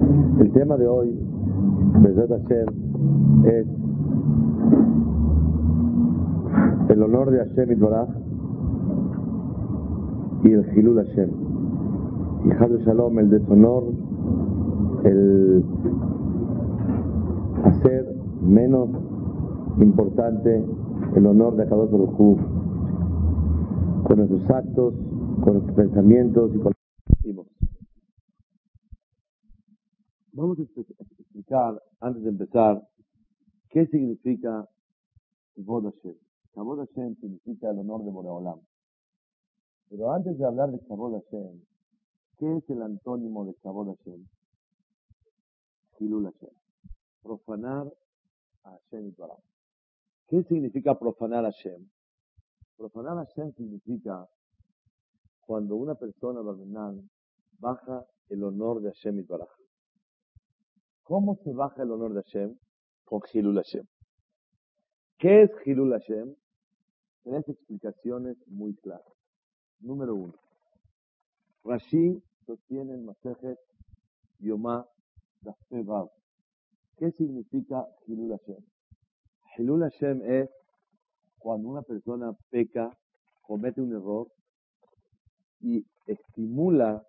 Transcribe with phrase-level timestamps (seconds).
[0.00, 1.16] El tema de hoy,
[2.02, 2.66] Besat Hashem,
[3.44, 3.66] es
[6.88, 7.76] el honor de Hashem y
[10.48, 11.30] y el Hilul Hashem.
[12.44, 13.84] Y Hadu Shalom, el deshonor,
[15.04, 15.64] el
[17.62, 18.88] hacer menos
[19.80, 20.64] importante
[21.14, 22.38] el honor de Akadosh Baruj
[24.02, 24.94] con nuestros actos,
[25.44, 26.72] con nuestros pensamientos y con
[27.22, 27.46] los
[30.36, 32.84] Vamos a explicar, antes de empezar,
[33.70, 34.68] qué significa
[35.54, 36.16] Kavod Hashem.
[36.54, 38.60] Kavod Hashem significa el honor de Boreolam.
[39.90, 41.62] Pero antes de hablar de Kavod Hashem,
[42.38, 44.26] ¿qué es el antónimo de Kavod Hashem?
[46.00, 46.50] Hilul Hashem.
[47.22, 47.86] Profanar
[48.64, 49.38] a Hashem y Baraj.
[50.26, 51.88] ¿Qué significa profanar a Hashem?
[52.76, 54.28] Profanar a Hashem significa
[55.42, 57.08] cuando una persona, Barminan,
[57.60, 59.63] baja el honor de Hashem y Baraj.
[61.04, 62.58] ¿Cómo se baja el honor de Hashem?
[63.04, 63.84] Con Hilul Hashem.
[65.18, 66.34] ¿Qué es Hilul Hashem?
[67.22, 69.06] Tres explicaciones muy claras.
[69.80, 70.34] Número uno.
[71.62, 73.58] Rashi sostiene el Masejet
[74.38, 74.86] Yomá
[75.42, 76.10] Dafevav.
[76.96, 78.64] ¿Qué significa Hilul Hashem?
[79.58, 80.48] Hilul Hashem es
[81.38, 82.96] cuando una persona peca,
[83.42, 84.28] comete un error
[85.60, 87.06] y estimula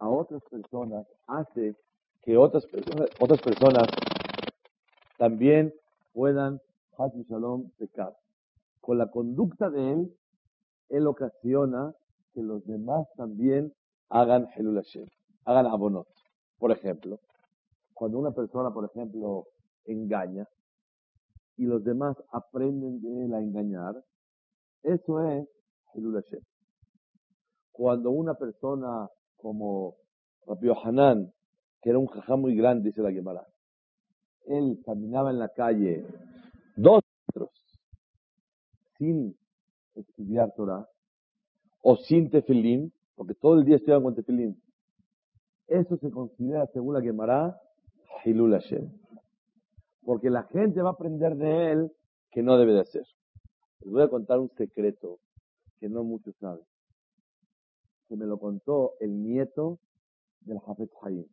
[0.00, 1.76] a otras personas, hace
[2.22, 3.88] que otras personas, otras personas
[5.18, 5.74] también
[6.12, 6.60] puedan,
[7.14, 8.16] y Shalom, pecar.
[8.80, 10.16] Con la conducta de él,
[10.88, 11.94] él ocasiona
[12.32, 13.72] que los demás también
[14.08, 15.06] hagan Hilul Hashem,
[15.44, 16.06] hagan abonot.
[16.58, 17.18] Por ejemplo,
[17.92, 19.46] cuando una persona, por ejemplo,
[19.84, 20.46] engaña,
[21.56, 24.02] y los demás aprenden de él a engañar,
[24.82, 25.48] eso es
[25.94, 26.40] Hilul Hashem.
[27.72, 29.96] Cuando una persona como
[30.46, 31.32] Rabbi Hanan,
[31.82, 33.46] que era un jajá muy grande, dice la Gemara,
[34.46, 36.06] él caminaba en la calle
[36.76, 37.50] dos metros
[38.96, 39.36] sin
[39.94, 40.88] estudiar Torah
[41.82, 44.60] o sin tefilín, porque todo el día estudiaba con tefilín.
[45.66, 47.60] Eso se considera, según la Gemara,
[48.24, 49.02] Hilul Hashem
[50.04, 51.92] porque la gente va a aprender de él
[52.30, 53.06] que no debe de hacer.
[53.80, 55.18] Les voy a contar un secreto
[55.78, 56.64] que no muchos saben.
[58.08, 59.78] Que me lo contó el nieto
[60.40, 61.26] del Jafet Haim.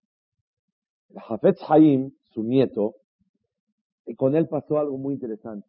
[1.09, 2.96] El Jafet Haim, su nieto,
[4.06, 5.68] y con él pasó algo muy interesante.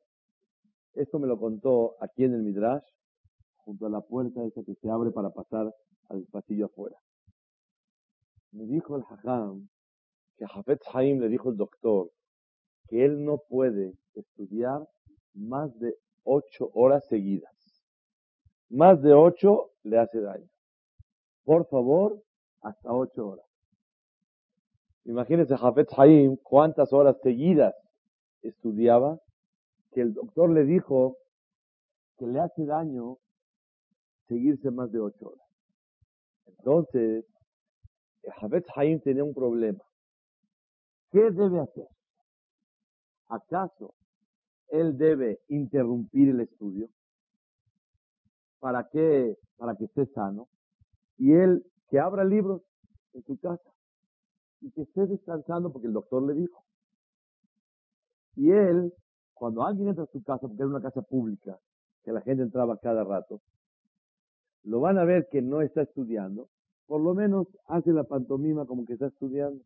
[0.95, 2.84] Esto me lo contó aquí en el Midrash,
[3.56, 5.75] junto a la puerta esa que se abre para pasar
[6.09, 6.97] al pasillo afuera.
[8.53, 9.69] Me dijo el Hajam
[10.37, 12.11] que a Jafet Haim le dijo el doctor
[12.89, 14.89] que él no puede estudiar
[15.34, 17.55] más de ocho horas seguidas.
[18.69, 20.49] Más de ocho le hace daño.
[21.45, 22.22] Por favor,
[22.61, 23.50] hasta ocho horas.
[25.05, 27.75] Imagínense Jafet Haim cuántas horas seguidas
[28.43, 29.19] estudiaba,
[29.93, 31.16] que el doctor le dijo
[32.19, 33.16] que le hace daño
[34.28, 35.47] seguirse más de ocho horas.
[36.47, 37.25] Entonces,
[38.41, 39.83] Jafet Haim tenía un problema.
[41.10, 41.89] ¿Qué debe hacer?
[43.28, 43.94] ¿Acaso
[44.69, 46.89] él debe interrumpir el estudio?
[48.60, 49.37] ¿Para qué?
[49.56, 50.49] Para que esté sano.
[51.16, 52.62] Y él que abra libros
[53.15, 53.71] en su casa
[54.60, 56.65] y que esté descansando porque el doctor le dijo.
[58.37, 58.93] Y él,
[59.34, 61.59] cuando alguien entra a su casa, porque es una casa pública,
[62.04, 63.41] que la gente entraba cada rato,
[64.62, 66.48] lo van a ver que no está estudiando,
[66.87, 69.62] por lo menos hace la pantomima como que está estudiando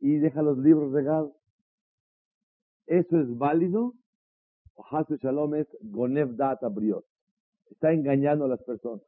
[0.00, 1.32] y deja los libros regados.
[2.86, 3.94] ¿Eso es válido?
[4.74, 7.04] O Hasu Shalom es Gonev Data Briot.
[7.70, 9.02] Está engañando a las personas.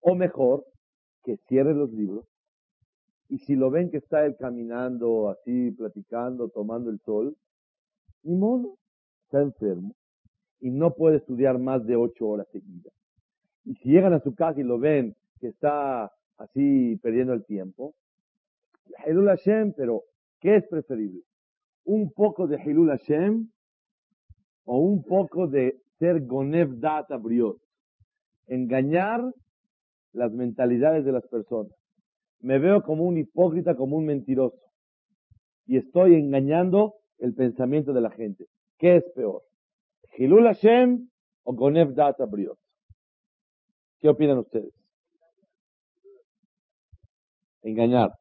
[0.00, 0.64] O mejor,
[1.22, 2.24] que cierre los libros.
[3.30, 7.36] Y si lo ven que está él caminando así, platicando, tomando el sol,
[8.22, 8.76] ni modo,
[9.24, 9.94] está enfermo
[10.60, 12.92] y no puede estudiar más de ocho horas seguidas.
[13.64, 17.94] Y si llegan a su casa y lo ven que está así perdiendo el tiempo,
[19.06, 20.02] Hashem, pero
[20.40, 21.22] ¿qué es preferible?
[21.90, 23.50] un poco de Hilul Hashem
[24.64, 27.60] o un poco de ser Gonev Data Briot.
[28.46, 29.32] Engañar
[30.12, 31.72] las mentalidades de las personas.
[32.40, 34.58] Me veo como un hipócrita, como un mentiroso.
[35.66, 38.46] Y estoy engañando el pensamiento de la gente.
[38.78, 39.42] ¿Qué es peor?
[40.16, 41.08] ¿Hilul Hashem
[41.44, 42.58] o Gonev Data Briot?
[44.00, 44.72] ¿Qué opinan ustedes?
[47.62, 48.12] Engañar.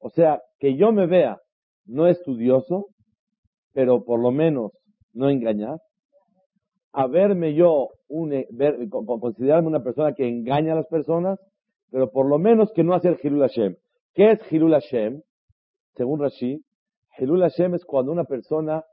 [0.00, 1.38] O sea, que yo me vea
[1.86, 2.86] no estudioso,
[3.72, 4.72] pero por lo menos
[5.12, 5.78] no engañar.
[6.92, 11.38] A verme yo, un, ver, considerarme una persona que engaña a las personas,
[11.90, 13.76] pero por lo menos que no hacer Hilul Hashem.
[14.14, 15.22] ¿Qué es Hilul Hashem?
[15.94, 16.64] Según Rashi,
[17.18, 18.84] Hilul Hashem es cuando una persona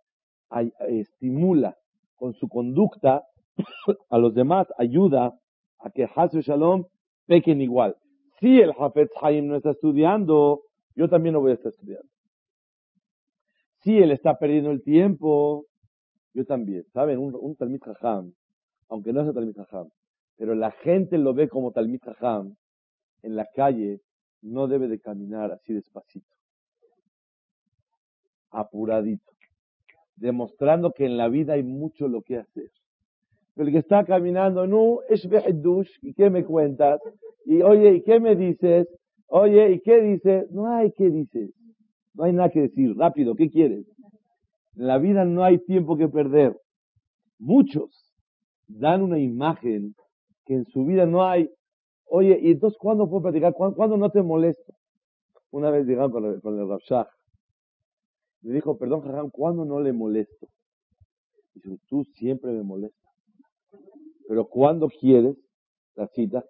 [0.88, 1.78] estimula
[2.16, 3.24] con su conducta
[4.10, 5.38] a los demás, ayuda
[5.80, 6.86] a que Hasu Shalom
[7.26, 7.96] pequen igual.
[8.40, 10.62] Si el Hafetz Haim no está estudiando,
[10.96, 12.08] yo también no voy a estar estudiando.
[13.84, 15.66] Si él está perdiendo el tiempo,
[16.34, 16.84] yo también.
[16.94, 17.20] ¿Saben?
[17.20, 17.82] Un, un Talmid
[18.90, 19.90] aunque no es un Talmid Jajam,
[20.38, 22.56] pero la gente lo ve como Talmid Jajam,
[23.24, 24.02] en la calle
[24.42, 26.36] no debe de caminar así despacito,
[28.52, 29.32] apuradito,
[30.16, 32.72] demostrando que en la vida hay mucho lo que hacer.
[33.56, 35.28] El que está caminando, no, es
[35.62, 37.02] dush, ¿y qué me cuentas?
[37.46, 38.88] Y oye, ¿y qué me dices?
[39.28, 40.52] Oye, ¿y qué dices?
[40.52, 41.52] No hay qué dices.
[42.14, 42.96] No hay nada que decir.
[42.96, 43.86] Rápido, ¿qué quieres?
[44.76, 46.56] En la vida no hay tiempo que perder.
[47.40, 48.14] Muchos
[48.68, 49.96] dan una imagen
[50.46, 51.50] que en su vida no hay
[52.10, 53.54] Oye, ¿y entonces cuándo puedo platicar?
[53.54, 54.74] ¿Cuándo, no te molesto?
[55.52, 57.08] Una vez llegaron con el, con el Rabshah.
[58.42, 60.48] Le dijo, perdón, Jajam, ¿cuándo no le molesto?
[61.54, 63.12] Dice, tú siempre me molestas.
[64.28, 65.36] Pero cuando quieres
[65.96, 66.46] la cita,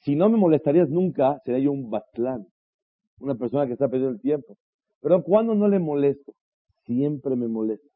[0.00, 2.46] si no me molestarías nunca, sería yo un batlán.
[3.20, 4.56] Una persona que está perdiendo el tiempo.
[5.00, 6.32] Pero cuando no le molesto,
[6.84, 7.88] siempre me molesta.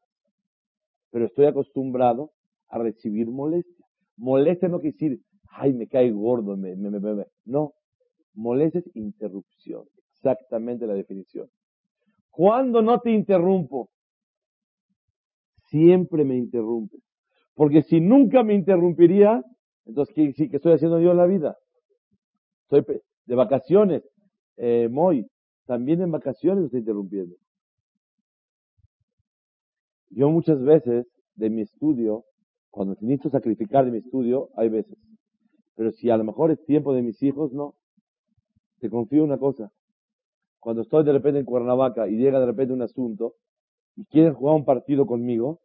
[1.11, 2.31] Pero estoy acostumbrado
[2.69, 3.85] a recibir molestia.
[4.17, 5.19] Molestia no quiere decir,
[5.57, 7.73] ay, me cae gordo, me, me, me, No,
[8.33, 9.85] molestia es interrupción.
[10.13, 11.49] Exactamente la definición.
[12.29, 13.89] Cuando no te interrumpo,
[15.67, 17.01] siempre me interrumpes.
[17.53, 19.41] Porque si nunca me interrumpiría,
[19.85, 21.57] entonces, ¿qué, qué estoy haciendo yo en la vida?
[22.63, 24.03] Estoy de vacaciones.
[24.57, 25.27] Eh, Moy,
[25.65, 27.35] también en vacaciones estoy interrumpiendo.
[30.09, 32.25] Yo muchas veces de mi estudio,
[32.69, 34.97] cuando necesito sacrificar de mi estudio, hay veces
[35.75, 37.75] pero si a lo mejor es tiempo de mis hijos, no.
[38.79, 39.71] Te confío una cosa.
[40.59, 43.35] Cuando estoy de repente en Cuernavaca y llega de repente un asunto
[43.95, 45.61] y quieren jugar un partido conmigo,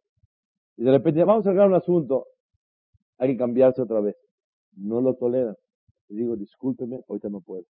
[0.77, 2.27] y de repente vamos a arreglar un asunto,
[3.17, 4.15] hay que cambiarse otra vez.
[4.75, 5.55] No lo toleran.
[6.09, 7.65] Le digo, discúlpeme, ahorita no puedo.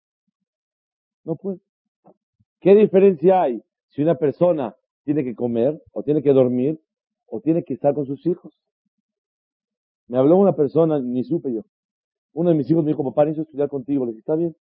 [1.24, 1.58] No puedo.
[2.60, 6.80] ¿Qué diferencia hay si una persona tiene que comer, o tiene que dormir,
[7.26, 8.52] o tiene que estar con sus hijos?
[10.06, 11.62] Me habló una persona, ni supe yo.
[12.32, 14.04] Uno de mis hijos me dijo, papá, necesito estudiar contigo.
[14.04, 14.54] Le dije, está bien.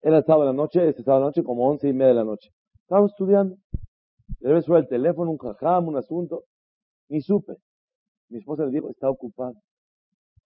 [0.00, 2.08] Era el sábado de la noche, este sábado de la noche, como once y media
[2.08, 2.50] de la noche.
[2.82, 3.56] Estaba estudiando.
[4.40, 6.44] De vez el teléfono, un jajam, un asunto.
[7.08, 7.54] Ni supe.
[8.28, 9.54] Mi esposa le dijo, está ocupado.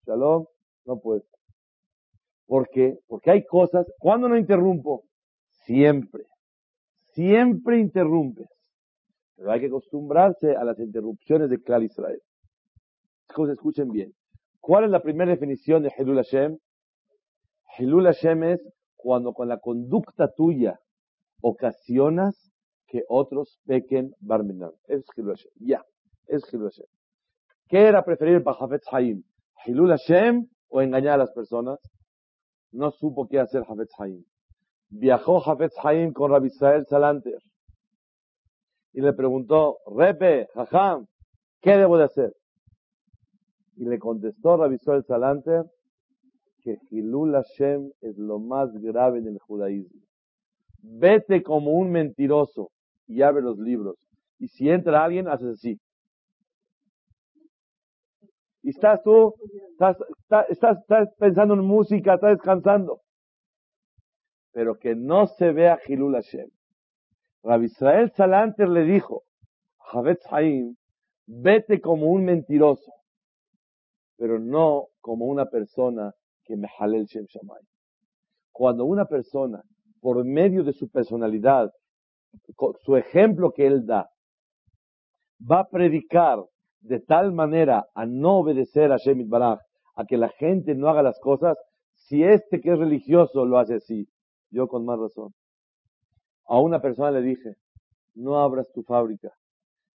[0.06, 0.46] Shalom,
[0.84, 1.22] no puede.
[2.46, 2.98] ¿Por qué?
[3.06, 5.04] Porque hay cosas, ¿cuándo no interrumpo?
[5.64, 6.24] Siempre.
[7.12, 8.48] Siempre interrumpes.
[9.36, 12.20] Pero hay que acostumbrarse a las interrupciones de Clar Israel.
[13.28, 14.12] Escuchen bien.
[14.60, 16.58] ¿Cuál es la primera definición de Hilul Hashem?
[17.78, 18.60] Hilul Hashem es
[18.96, 20.80] cuando con la conducta tuya
[21.40, 22.52] ocasionas
[22.86, 24.72] que otros pequen barminan.
[24.88, 25.50] Es Hilul Hashem.
[25.56, 25.84] Ya,
[26.26, 26.86] es Hilul Hashem.
[27.68, 29.22] ¿Qué era preferir para Hafetz Haim?
[29.64, 31.78] ¿Hilul Hashem o engañar a las personas?
[32.72, 34.24] No supo qué hacer Hafetz Haim.
[34.88, 37.40] Viajó Hafetz Haim con Rabbi Israel Salanter
[38.96, 41.06] y le preguntó, Repe, Jajam,
[41.60, 42.32] ¿qué debo de hacer?
[43.76, 45.64] Y le contestó Rabisol el Salanter
[46.62, 50.00] que Hilul Hashem es lo más grave en el judaísmo.
[50.82, 52.70] Vete como un mentiroso
[53.06, 53.96] y abre los libros.
[54.38, 55.78] Y si entra alguien, haces así.
[58.62, 59.34] Y estás tú,
[59.70, 59.96] estás,
[60.48, 63.00] estás, estás, pensando en música, estás descansando.
[64.52, 66.48] Pero que no se vea Hilul Hashem.
[67.44, 69.22] Rabbi Israel Salanter le dijo,
[69.78, 70.74] Javetz Haim,
[71.26, 72.95] vete como un mentiroso
[74.16, 76.12] pero no como una persona
[76.44, 77.62] que me jale el Shem Shamay.
[78.52, 79.62] Cuando una persona,
[80.00, 81.70] por medio de su personalidad,
[82.80, 84.08] su ejemplo que él da,
[85.40, 86.38] va a predicar
[86.80, 89.58] de tal manera a no obedecer a Shemit Baraj,
[89.96, 91.56] a que la gente no haga las cosas,
[91.94, 94.08] si este que es religioso lo hace así,
[94.50, 95.32] yo con más razón.
[96.46, 97.54] A una persona le dije,
[98.14, 99.30] no abras tu fábrica.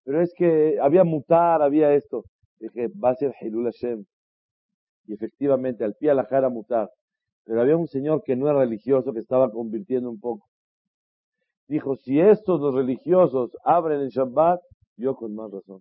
[0.05, 2.25] Pero es que había mutar, había esto.
[2.61, 4.05] Dije, va a ser Hilul Hashem.
[5.07, 6.91] Y efectivamente, al pie a la jara mutar.
[7.45, 10.47] Pero había un señor que no era religioso, que estaba convirtiendo un poco.
[11.67, 14.61] Dijo, si estos los religiosos abren el Shabbat,
[14.97, 15.81] yo con más razón.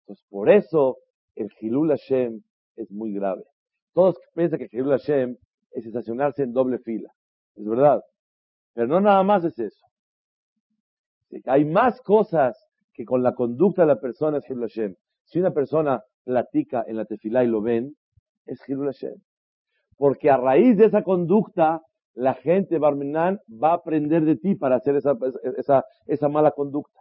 [0.00, 0.96] Entonces, por eso
[1.34, 2.42] el Hilul Hashem
[2.76, 3.44] es muy grave.
[3.92, 5.36] Todos piensan que Hilul Hashem
[5.72, 7.10] es estacionarse en doble fila.
[7.56, 8.02] Es verdad.
[8.72, 9.86] Pero no nada más es eso.
[11.44, 12.56] Hay más cosas
[12.96, 14.94] que con la conducta de la persona es Hilul Hashem.
[15.24, 17.94] Si una persona platica en la tefilá y lo ven,
[18.46, 19.14] es Hilul Hashem.
[19.98, 21.82] Porque a raíz de esa conducta,
[22.14, 27.00] la gente Barminan va a aprender de ti para hacer esa, mala conducta.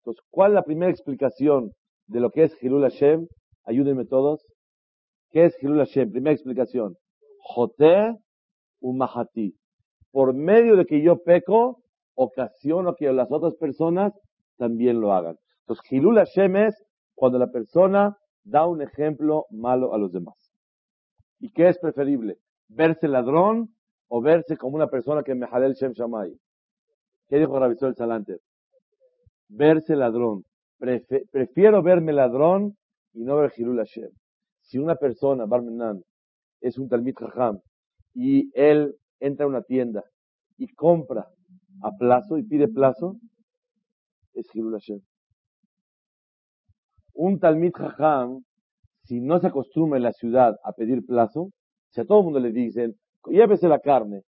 [0.00, 1.72] Entonces, ¿cuál es la primera explicación
[2.08, 3.26] de lo que es Hilul Hashem?
[3.64, 4.44] Ayúdenme todos.
[5.30, 6.12] ¿Qué es Hilul Hashem?
[6.12, 6.96] Primera explicación.
[7.38, 8.16] Jote
[8.80, 9.54] umahati.
[10.10, 11.80] Por medio de que yo peco,
[12.14, 14.12] ocasiono que las otras personas
[14.56, 15.36] también lo hagan.
[15.60, 20.34] Entonces, Hilul Hashem es cuando la persona da un ejemplo malo a los demás.
[21.38, 22.38] ¿Y qué es preferible?
[22.68, 23.74] ¿Verse ladrón
[24.08, 26.32] o verse como una persona que me el Shem Shamay?
[27.28, 28.40] ¿Qué dijo Rabisol Salanter?
[29.48, 30.44] Verse ladrón.
[30.78, 32.76] prefiero verme ladrón
[33.12, 34.10] y no ver Hilul Hashem.
[34.60, 36.02] Si una persona, Barmenan,
[36.60, 37.60] es un Talmid Jajam
[38.14, 40.04] y él entra a una tienda
[40.56, 41.26] y compra
[41.82, 43.16] a plazo y pide plazo,
[44.34, 45.00] es Hilul Hashem.
[47.14, 48.44] Un Talmid Jajam,
[49.04, 51.50] si no se acostumbra en la ciudad a pedir plazo,
[51.90, 52.96] si a todo el mundo le dicen,
[53.26, 54.22] llévese la carne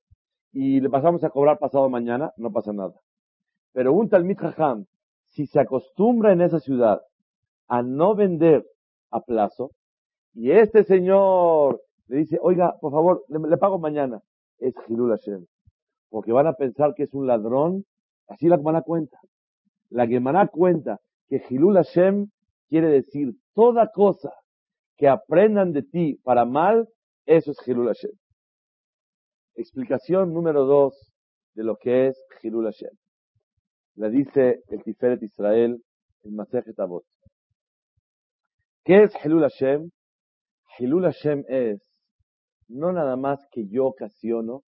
[0.52, 2.94] y le pasamos a cobrar pasado mañana, no pasa nada.
[3.73, 4.87] Pero un Talmid Jajam,
[5.28, 7.00] si se acostumbra en esa ciudad
[7.68, 8.64] a no vender
[9.11, 9.70] a plazo,
[10.34, 14.20] y este señor le dice, oiga, por favor, le, pago mañana,
[14.58, 15.46] es Hilul Hashem.
[16.11, 17.84] Porque van a pensar que es un ladrón,
[18.28, 19.18] así la Gemara cuenta.
[19.95, 20.99] La Gemara cuenta
[21.29, 22.27] que Hilul Hashem
[22.69, 24.33] quiere decir toda cosa
[24.97, 26.89] que aprendan de ti para mal,
[27.27, 28.11] eso es Hilul Hashem.
[29.55, 31.13] Explicación número dos
[31.55, 32.91] de lo que es Hilul Hashem.
[33.95, 35.81] La dice el Tiferet Israel,
[36.25, 37.05] en Masejet Avot.
[38.83, 39.91] ¿Qué es Hilul Hashem?
[40.77, 41.89] Hilul Hashem es
[42.67, 44.65] no nada más que yo ocasiono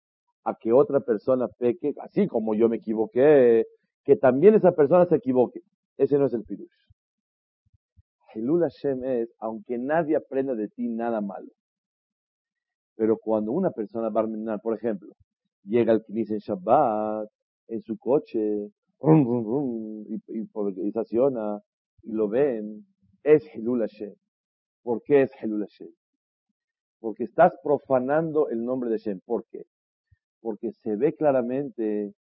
[0.43, 3.67] a que otra persona peque, así como yo me equivoqué,
[4.03, 5.61] que también esa persona se equivoque.
[5.97, 6.69] Ese no es el pirush.
[8.33, 11.51] Hilul Hashem es, aunque nadie aprenda de ti nada malo.
[12.95, 15.13] Pero cuando una persona va a por ejemplo,
[15.63, 17.29] llega al Knis en Shabbat,
[17.67, 18.69] en su coche,
[19.03, 21.59] y, y, estaciona,
[22.03, 22.85] y lo ven,
[23.23, 24.13] es Hilul Hashem.
[24.83, 25.89] ¿Por qué es Hilul Hashem?
[26.99, 29.19] Porque estás profanando el nombre de Hashem.
[29.25, 29.63] ¿Por qué?
[30.41, 32.13] Porque se ve claramente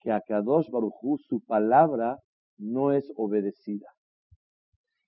[0.00, 2.18] que a Kadosh Baruchu su palabra
[2.58, 3.88] no es obedecida.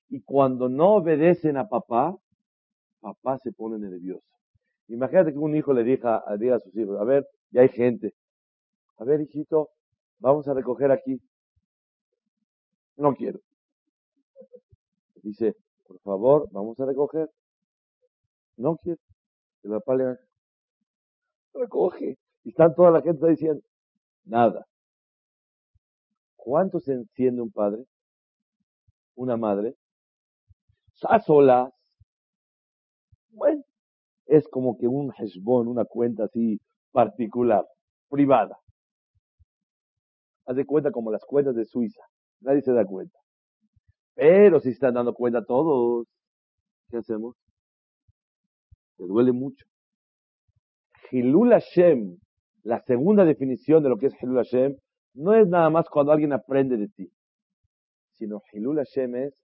[0.09, 2.17] Y cuando no obedecen a papá,
[3.01, 4.25] papá se pone nervioso.
[4.89, 8.13] Imagínate que un hijo le diga, diga a sus hijos, a ver, ya hay gente.
[8.99, 9.69] A ver, hijito,
[10.19, 11.21] vamos a recoger aquí.
[12.97, 13.41] No quiero.
[15.23, 15.55] Dice,
[15.87, 17.31] por favor, vamos a recoger.
[18.57, 19.01] No quiero.
[19.63, 20.17] El papá le
[21.55, 22.19] recoge.
[22.43, 23.63] Y están toda la gente diciendo,
[24.25, 24.67] nada.
[26.43, 27.85] ¿Cuánto se enciende un padre?
[29.15, 29.77] Una madre
[31.09, 31.73] a solas,
[33.31, 33.63] bueno,
[34.27, 36.61] es como que un heshbon, una cuenta así
[36.93, 37.65] particular,
[38.09, 38.59] privada.
[40.47, 42.03] Haz de cuenta como las cuentas de Suiza.
[42.41, 43.17] Nadie se da cuenta.
[44.15, 46.07] Pero si están dando cuenta todos,
[46.91, 47.37] ¿qué hacemos?
[48.97, 49.65] Te duele mucho.
[51.11, 52.19] Hilul Hashem,
[52.63, 54.77] la segunda definición de lo que es Hilul Hashem,
[55.15, 57.11] no es nada más cuando alguien aprende de ti,
[58.13, 59.35] sino Hilul Hashem es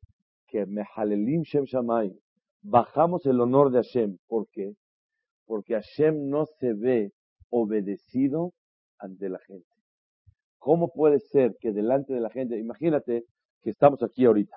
[0.46, 2.16] que Mehalelim Shem Shamayim,
[2.62, 4.18] bajamos el honor de Hashem.
[4.28, 4.74] ¿Por qué?
[5.44, 7.12] Porque Hashem no se ve
[7.50, 8.52] obedecido
[8.98, 9.68] ante la gente.
[10.58, 13.24] ¿Cómo puede ser que delante de la gente, imagínate
[13.62, 14.56] que estamos aquí ahorita,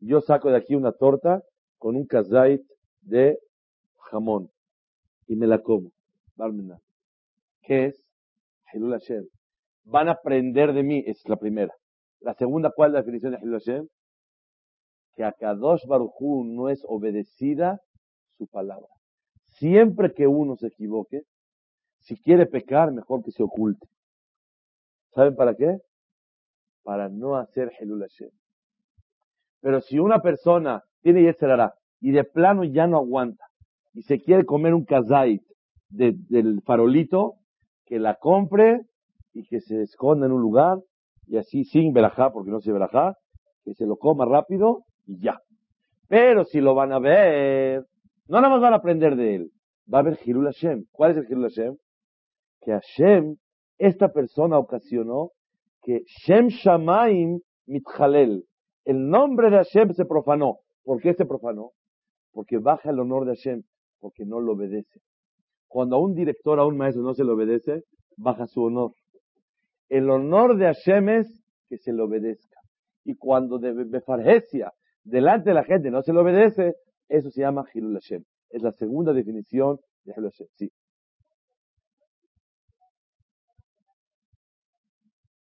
[0.00, 1.42] yo saco de aquí una torta
[1.78, 2.62] con un kazait
[3.00, 3.38] de
[4.10, 4.50] jamón
[5.26, 5.90] y me la como.
[7.62, 8.04] ¿Qué es?
[8.72, 9.26] Hilul Hashem.
[9.86, 11.72] Van a aprender de mí, es la primera.
[12.20, 13.88] La segunda, ¿cuál es la definición de Hashem?
[15.16, 17.80] que a Kadosh Barujú no es obedecida
[18.36, 18.88] su palabra.
[19.48, 21.22] Siempre que uno se equivoque,
[22.00, 23.86] si quiere pecar, mejor que se oculte.
[25.14, 25.78] ¿Saben para qué?
[26.82, 28.30] Para no hacer Helul Hashem.
[29.60, 33.46] Pero si una persona tiene Yetzerara y de plano ya no aguanta
[33.94, 35.42] y se quiere comer un kazait
[35.88, 37.36] del farolito,
[37.86, 38.82] que la compre
[39.36, 40.78] y que se esconda en un lugar
[41.26, 43.14] y así sin verajá, porque no se verajá,
[43.64, 45.40] que se lo coma rápido y ya.
[46.08, 47.84] Pero si lo van a ver,
[48.28, 49.50] no nada más van a aprender de él,
[49.92, 50.86] va a haber Hilul Hashem.
[50.90, 51.76] ¿Cuál es el Hilul Hashem?
[52.62, 53.36] Que Hashem,
[53.76, 55.32] esta persona ocasionó
[55.82, 58.44] que Shem Shamaim Mitjalel,
[58.86, 60.60] el nombre de Hashem se profanó.
[60.82, 61.72] ¿Por qué se profanó?
[62.32, 63.64] Porque baja el honor de Hashem,
[64.00, 65.00] porque no lo obedece.
[65.68, 67.82] Cuando a un director, a un maestro no se le obedece,
[68.16, 68.92] baja su honor.
[69.88, 72.60] El honor de Hashem es que se le obedezca.
[73.04, 74.72] Y cuando de Befargesia,
[75.04, 76.74] delante de la gente no se le obedece,
[77.08, 78.24] eso se llama Hilul Hashem.
[78.50, 80.48] Es la segunda definición de Hilul Hashem.
[80.54, 80.72] Sí.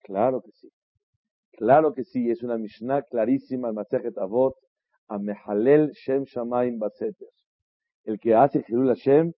[0.04, 0.70] Claro que sí.
[1.52, 2.30] Claro que sí.
[2.30, 4.56] Es una Mishnah clarísima, el Masejet Avot,
[5.08, 7.30] a Mehalel Shem Shamaim Baseter.
[8.04, 9.32] El que hace Hilul Hashem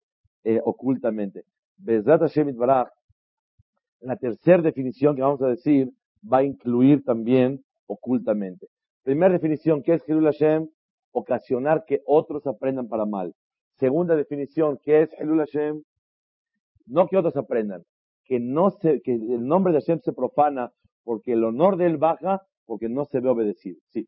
[0.44, 1.44] eh, ocultamente.
[1.78, 2.90] Bezrat Hashem Itbarach,
[4.02, 5.92] la tercera definición que vamos a decir,
[6.32, 8.68] va a incluir también ocultamente.
[9.04, 10.68] Primera definición, ¿qué es Hilul Hashem?
[11.12, 13.34] Ocasionar que otros aprendan para mal.
[13.78, 15.84] Segunda definición, ¿qué es Hilul Hashem?
[16.88, 17.84] No que otros aprendan,
[18.25, 20.72] que no se, que el nombre de Hashem se profana
[21.04, 23.80] porque el honor de él baja porque no se ve obedecido.
[23.90, 24.08] Sí.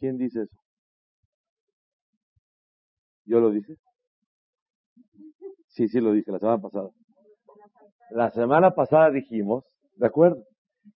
[0.00, 0.56] ¿Quién dice eso?
[3.26, 3.74] ¿Yo lo dije?
[5.68, 6.88] Sí, sí lo dije la semana pasada.
[8.10, 9.62] La semana pasada dijimos,
[9.96, 10.42] ¿de acuerdo?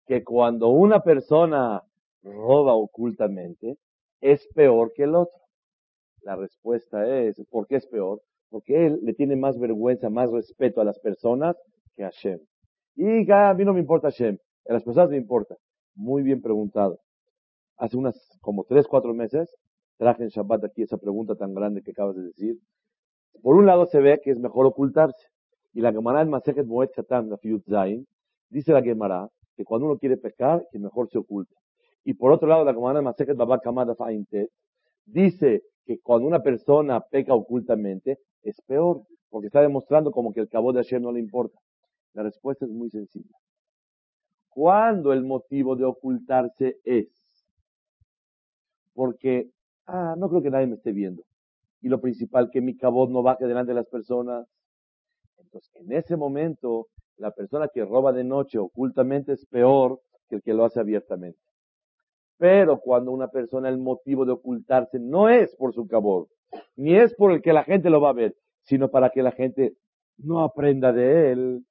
[0.06, 1.82] Que cuando una persona
[2.22, 3.76] roba ocultamente,
[4.22, 5.38] es peor que el otro.
[6.22, 8.22] La respuesta es, ¿por qué es peor?
[8.48, 11.56] Porque él le tiene más vergüenza, más respeto a las personas
[11.94, 12.40] que a Hashem.
[12.96, 15.56] Y a mí no me importa Hashem, a las personas me importa.
[15.94, 16.98] Muy bien preguntado
[17.76, 19.54] hace unas como tres, cuatro meses,
[19.96, 22.58] traje en Shabbat aquí esa pregunta tan grande que acabas de decir.
[23.42, 25.28] Por un lado se ve que es mejor ocultarse.
[25.72, 27.30] Y la Gemara en Masejet Moed Katan,
[27.68, 28.06] Zain,
[28.48, 31.54] dice la Gemara que cuando uno quiere pecar, que mejor se oculte.
[32.04, 33.94] Y por otro lado, la Gemara en Masejet Baba Kamada
[35.06, 40.48] dice que cuando una persona peca ocultamente, es peor, porque está demostrando como que el
[40.48, 41.58] cabo de ayer no le importa.
[42.12, 43.36] La respuesta es muy sencilla.
[44.48, 47.23] Cuando el motivo de ocultarse es
[48.94, 49.50] porque,
[49.86, 51.22] ah, no creo que nadie me esté viendo.
[51.80, 54.46] Y lo principal, que mi cabot no baje delante de las personas.
[55.38, 60.42] Entonces, en ese momento, la persona que roba de noche ocultamente es peor que el
[60.42, 61.38] que lo hace abiertamente.
[62.38, 66.28] Pero cuando una persona el motivo de ocultarse no es por su cabot,
[66.76, 69.32] ni es por el que la gente lo va a ver, sino para que la
[69.32, 69.74] gente
[70.18, 71.64] no aprenda de él,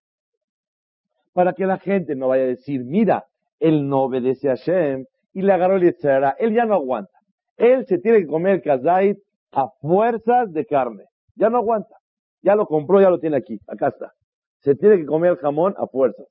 [1.33, 3.25] para que la gente no vaya a decir, mira,
[3.59, 7.12] él no obedece a Shem y le agarró el él ya no aguanta.
[7.57, 9.17] Él se tiene que comer kazait
[9.51, 11.05] a fuerzas de carne.
[11.35, 11.95] Ya no aguanta.
[12.41, 13.59] Ya lo compró, ya lo tiene aquí.
[13.67, 14.13] Acá está.
[14.59, 16.27] Se tiene que comer el jamón a fuerzas.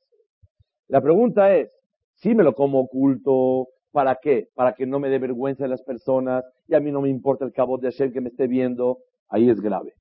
[0.88, 1.70] La pregunta es,
[2.14, 4.48] si me lo como oculto, ¿para qué?
[4.54, 7.44] Para que no me dé vergüenza de las personas y a mí no me importa
[7.44, 9.94] el cabot de Hashem que me esté viendo, ahí es grave.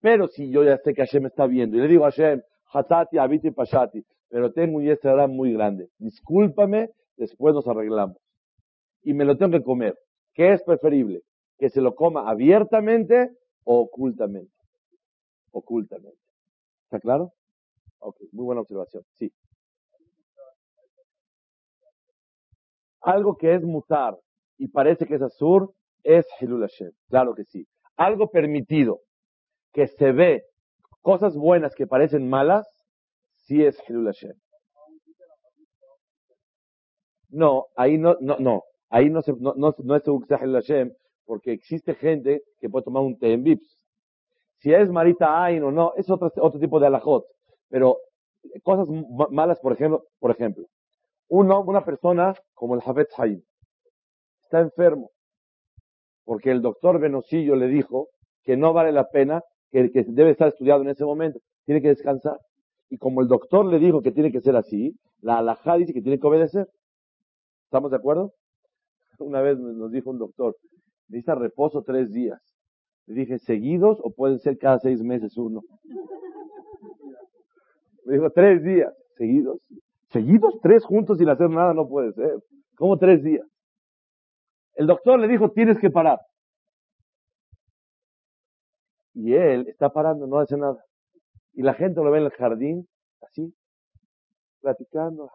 [0.00, 2.42] Pero si yo ya sé que Hashem me está viendo y le digo a Hashem,
[2.72, 8.16] Hatati, Abiti, Pashati, pero tengo un yesterá muy grande, discúlpame, después nos arreglamos.
[9.02, 9.94] Y me lo tengo que comer.
[10.34, 11.22] ¿Qué es preferible?
[11.58, 13.30] ¿Que se lo coma abiertamente
[13.64, 14.52] o ocultamente?
[15.50, 16.18] Ocultamente.
[16.84, 17.32] ¿Está claro?
[17.98, 19.04] Ok, muy buena observación.
[19.14, 19.32] Sí.
[23.00, 24.18] Algo que es mutar
[24.58, 26.92] y parece que es azur es Hilul Hashem.
[27.08, 27.66] Claro que sí.
[27.96, 29.00] Algo permitido
[29.72, 30.44] que se ve
[31.00, 32.66] cosas buenas que parecen malas,
[33.36, 34.34] sí es Hilul Hashem.
[37.28, 38.62] No, ahí no, no, no.
[38.92, 40.92] Ahí no, se, no, no, no es el Hashem,
[41.24, 43.78] porque existe gente que puede tomar un té en Vips.
[44.58, 47.24] Si es Marita Ain o no, es otro, otro tipo de alajot.
[47.70, 47.96] Pero
[48.62, 48.86] cosas
[49.30, 50.66] malas, por ejemplo, por ejemplo,
[51.28, 53.42] uno, una persona como el Hafez Haim
[54.42, 55.10] está enfermo,
[56.24, 58.08] porque el doctor Venosillo le dijo
[58.42, 61.88] que no vale la pena, que, que debe estar estudiado en ese momento, tiene que
[61.88, 62.38] descansar.
[62.90, 66.02] Y como el doctor le dijo que tiene que ser así, la alajá dice que
[66.02, 66.68] tiene que obedecer.
[67.64, 68.34] ¿Estamos de acuerdo?
[69.22, 70.56] Una vez nos dijo un doctor,
[71.08, 72.40] necesita reposo tres días.
[73.06, 75.62] Le dije, ¿seguidos o pueden ser cada seis meses uno?
[78.04, 79.60] Me dijo, tres días, seguidos.
[80.10, 80.54] ¿Seguidos?
[80.62, 82.36] Tres juntos sin hacer nada no puede ser.
[82.76, 83.46] ¿Cómo tres días?
[84.74, 86.20] El doctor le dijo, tienes que parar.
[89.14, 90.82] Y él está parando, no hace nada.
[91.54, 92.88] Y la gente lo ve en el jardín,
[93.20, 93.54] así,
[94.60, 95.30] platicando,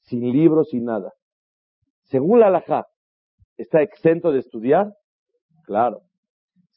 [0.00, 1.12] sin libros, sin nada.
[2.04, 2.86] Según la alajá,
[3.56, 4.92] ¿Está exento de estudiar?
[5.64, 6.02] Claro.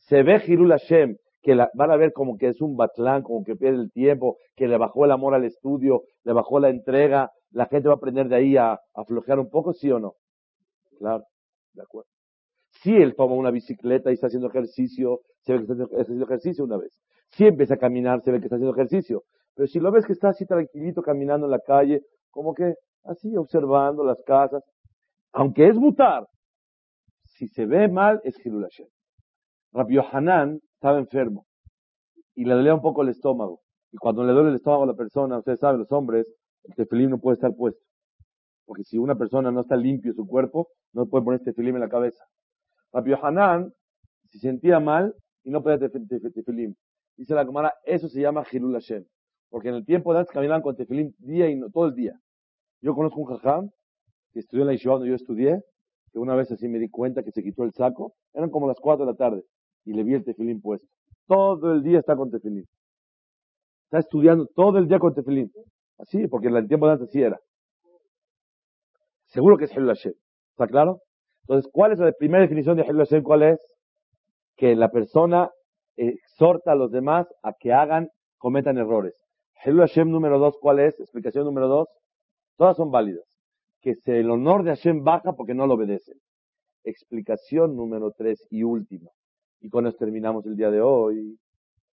[0.07, 3.43] se ve Hirul Hashem, que la, van a ver como que es un batlán, como
[3.43, 7.31] que pierde el tiempo, que le bajó el amor al estudio, le bajó la entrega,
[7.51, 10.13] la gente va a aprender de ahí a, a flojear un poco, ¿sí o no?
[10.97, 11.23] Claro,
[11.73, 12.09] de acuerdo.
[12.81, 16.63] Si él toma una bicicleta y está haciendo ejercicio, se ve que está haciendo ejercicio
[16.63, 16.97] una vez.
[17.31, 19.23] Si empieza a caminar, se ve que está haciendo ejercicio.
[19.55, 23.35] Pero si lo ves que está así tranquilito caminando en la calle, como que así
[23.35, 24.63] observando las casas,
[25.33, 26.27] aunque es mutar,
[27.37, 28.87] si se ve mal es Hilul Hashem.
[29.71, 31.45] Rabbi estaba enfermo
[32.33, 33.61] y le dolía un poco el estómago.
[33.91, 36.27] Y cuando le duele el estómago a la persona, ustedes saben, los hombres,
[36.63, 37.79] el tefilín no puede estar puesto.
[38.65, 41.89] Porque si una persona no está limpio su cuerpo, no puede poner tefilín en la
[41.89, 42.25] cabeza.
[42.91, 43.71] Rabbi Hanan
[44.29, 46.75] se sentía mal y no podía tefilín.
[47.17, 49.05] Dice la Gemara, eso se llama Hilul Hashem.
[49.49, 52.19] Porque en el tiempo de antes caminaban con tefilín día y no, todo el día.
[52.81, 53.69] Yo conozco un jajam
[54.31, 55.61] que estudió en la Yeshiva donde yo estudié,
[56.17, 59.05] una vez así me di cuenta que se quitó el saco, eran como las 4
[59.05, 59.43] de la tarde,
[59.85, 60.87] y le vi el tefilín puesto.
[61.27, 62.65] Todo el día está con tefilín.
[63.85, 65.51] Está estudiando todo el día con tefilín.
[65.97, 67.39] Así, porque en el tiempo de antes sí era.
[69.27, 70.13] Seguro que es Hilul Hashem.
[70.51, 70.99] ¿Está claro?
[71.41, 73.23] Entonces, ¿cuál es la primera definición de Hilul Hashem?
[73.23, 73.59] ¿Cuál es?
[74.55, 75.49] Que la persona
[75.95, 79.15] exhorta a los demás a que hagan, cometan errores.
[79.65, 80.99] Hilul Hashem número dos, ¿cuál es?
[80.99, 81.87] Explicación número dos.
[82.57, 83.36] Todas son válidas.
[83.87, 86.19] Que se, el honor de Hashem baja porque no lo obedecen.
[86.83, 89.09] Explicación número tres y última.
[89.61, 91.39] Y con eso terminamos el día de hoy.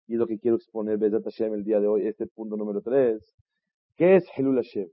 [0.08, 3.36] Y lo que quiero exponer, Bezat Hashem, el día de hoy, este punto número tres.
[3.97, 4.88] ¿Qué es Hilul Hashem?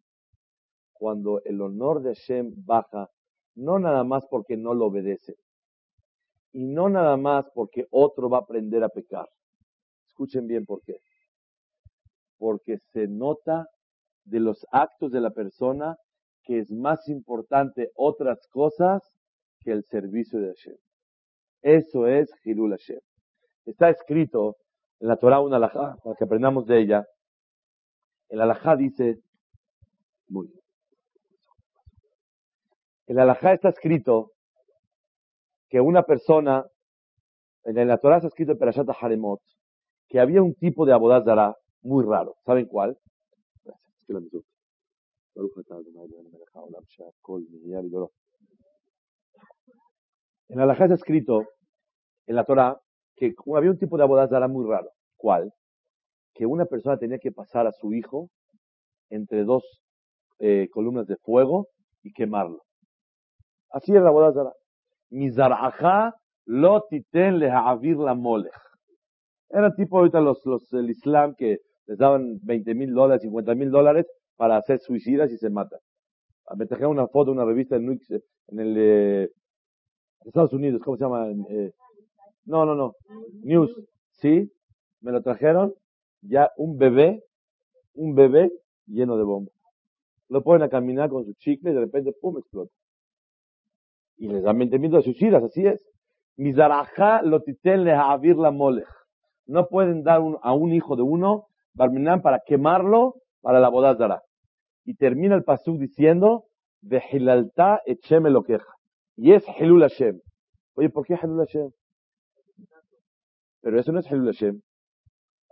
[0.92, 3.08] Cuando el honor de Hashem baja,
[3.54, 5.36] no nada más porque no lo obedecen,
[6.52, 9.28] y no nada más porque otro va a aprender a pecar.
[10.08, 10.98] Escuchen bien por qué.
[12.38, 13.68] Porque se nota
[14.24, 15.96] de los actos de la persona
[16.48, 19.02] que es más importante otras cosas
[19.60, 20.76] que el servicio de Hashem.
[21.60, 23.00] Eso es Hilul Hashem.
[23.66, 24.56] Está escrito
[24.98, 27.06] en la Torah una alajá, para que aprendamos de ella.
[28.30, 29.18] El alajá dice,
[30.28, 30.60] muy bien.
[33.08, 34.32] El alajá está escrito
[35.68, 36.64] que una persona,
[37.64, 39.42] en la Torah está escrito en Perashat Haremot,
[40.08, 42.36] que había un tipo de abodazara muy raro.
[42.46, 42.96] ¿Saben cuál?
[50.48, 51.44] En la Alajá está escrito
[52.26, 52.76] en la Torah
[53.14, 54.90] que había un tipo de abodazara muy raro.
[55.16, 55.52] ¿Cuál?
[56.34, 58.30] Que una persona tenía que pasar a su hijo
[59.10, 59.62] entre dos
[60.72, 61.68] columnas de fuego
[62.02, 62.62] y quemarlo.
[63.70, 64.52] Así era la abodazara.
[65.10, 66.14] Mizaraja
[66.46, 68.52] lo titen lehavir la molech.
[69.50, 73.70] Era tipo ahorita los, los, el Islam que les daban 20 mil dólares, 50 mil
[73.70, 74.06] dólares
[74.38, 75.80] para hacer suicidas y se matan.
[76.56, 78.00] Me traje una foto, una revista en,
[78.48, 79.30] en el eh,
[80.24, 81.28] Estados Unidos, ¿cómo se llama?
[81.50, 81.72] Eh,
[82.46, 82.94] no, no, no.
[83.42, 83.70] News.
[84.12, 84.50] Sí,
[85.02, 85.74] me lo trajeron.
[86.22, 87.22] Ya un bebé,
[87.92, 88.50] un bebé
[88.86, 89.54] lleno de bombas.
[90.30, 92.72] Lo ponen a caminar con su chicle y de repente, pum, explota
[94.18, 95.80] y les dan 20 mil suicidas, así es.
[96.36, 98.88] Mizaraja lo le avir la molech.
[99.46, 104.22] No pueden dar a un hijo de uno, Barminan, para quemarlo para la bodazara.
[104.88, 106.46] Y termina el pasú diciendo,
[106.80, 108.72] de hilalta echeme lo queja.
[109.16, 110.18] Y es Hilul Hashem.
[110.76, 111.70] Oye, ¿por qué Hilul Hashem?
[113.60, 114.62] Pero eso no es Hilul Hashem.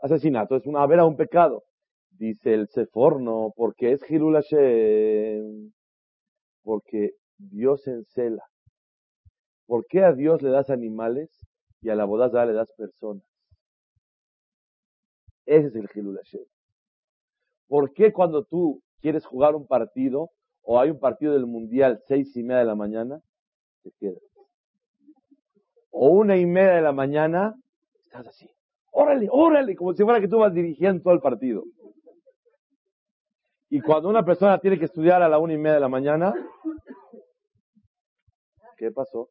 [0.01, 1.65] Asesinato es una a un pecado.
[2.13, 5.71] Dice el Seforno, porque es Hilul Hashem.
[6.63, 8.43] Porque Dios encela
[9.67, 11.47] ¿Por qué a Dios le das animales
[11.83, 13.29] y a la bodaza le das personas?
[15.45, 16.47] Ese es el Hilul Hashem.
[17.69, 20.31] ¿Por qué cuando tú quieres jugar un partido
[20.63, 23.21] o hay un partido del mundial seis y media de la mañana,
[23.83, 24.23] te quedas?
[25.91, 27.55] O una y media de la mañana,
[28.03, 28.51] estás así.
[28.91, 31.65] Órale, órale, como si fuera que tú vas dirigiendo todo el partido.
[33.69, 36.35] Y cuando una persona tiene que estudiar a la una y media de la mañana,
[38.77, 39.29] ¿qué pasó?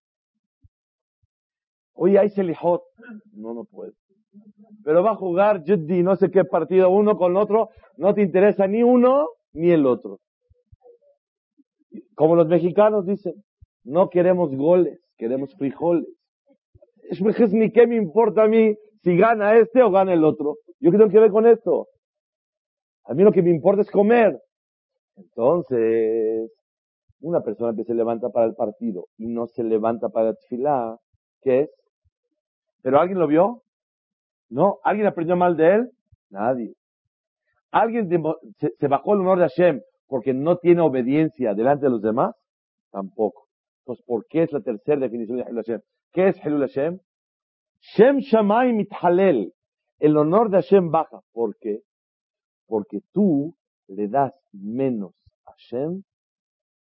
[1.94, 2.84] Oye, hay Selihot.
[3.34, 3.94] No, no puede.
[4.84, 7.70] Pero va a jugar Juddi, no sé qué partido, uno con otro.
[7.98, 10.20] No te interesa ni uno ni el otro.
[12.16, 13.34] Como los mexicanos dicen,
[13.84, 16.08] no queremos goles, queremos frijoles.
[17.10, 20.56] Es ni qué me importa a mí si gana este o gana el otro.
[20.80, 21.88] Yo qué tengo que ver con esto.
[23.06, 24.40] A mí lo que me importa es comer.
[25.16, 26.52] Entonces,
[27.22, 30.98] una persona que se levanta para el partido y no se levanta para el tefilá,
[31.42, 31.70] ¿qué es?
[32.82, 33.62] ¿Pero alguien lo vio?
[34.50, 34.80] ¿No?
[34.84, 35.92] ¿Alguien aprendió mal de él?
[36.30, 36.74] Nadie.
[37.76, 42.34] ¿Alguien se, bajó el honor de Hashem porque no tiene obediencia delante de los demás?
[42.90, 43.50] Tampoco.
[43.80, 45.82] Entonces, ¿por qué es la tercera definición de Helul Hashem?
[46.14, 47.00] ¿Qué es Helul Hashem?
[47.82, 49.52] Shem Shamay Mithalel.
[50.00, 51.20] El honor de Hashem baja.
[51.34, 51.82] ¿Por qué?
[52.66, 53.58] Porque tú
[53.88, 55.12] le das menos
[55.44, 56.02] a Hashem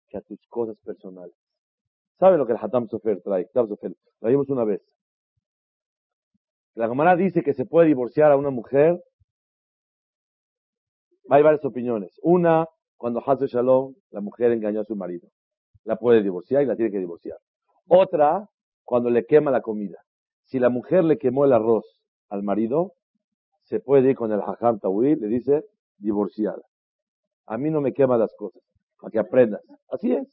[0.08, 1.36] que a tus cosas personales.
[2.18, 3.48] ¿Sabe lo que el Hatam Sofer trae?
[3.54, 4.82] Lo vimos una vez.
[6.74, 9.00] La Gemara dice que se puede divorciar a una mujer.
[11.30, 12.18] Hay varias opiniones.
[12.22, 12.66] Una,
[12.96, 15.28] cuando Hazel Shalom, la mujer engañó a su marido.
[15.84, 17.38] La puede divorciar y la tiene que divorciar.
[17.88, 18.48] Otra,
[18.84, 19.98] cuando le quema la comida.
[20.46, 21.84] Si la mujer le quemó el arroz
[22.28, 22.92] al marido,
[23.62, 25.64] se puede ir con el Hajam Tawil, le dice,
[25.98, 26.62] divorciada.
[27.46, 28.62] A mí no me quema las cosas,
[29.00, 29.62] para que aprendas.
[29.88, 30.26] Así es.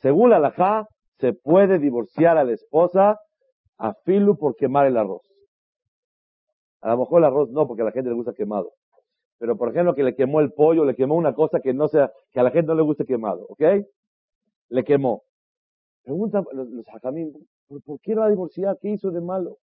[0.00, 0.86] Según la Hajam,
[1.18, 3.18] se puede divorciar a la esposa
[3.76, 5.22] a Filu por quemar el arroz.
[6.80, 8.70] A lo mejor el arroz no, porque a la gente le gusta quemado.
[9.38, 12.10] Pero por ejemplo, que le quemó el pollo, le quemó una cosa que no sea,
[12.32, 13.62] que a la gente no le guste quemado, ¿ok?
[14.70, 15.22] Le quemó.
[16.02, 16.86] Preguntan los, los
[17.84, 18.78] ¿por, qué no va a divorciar?
[18.80, 19.58] ¿Qué hizo de malo?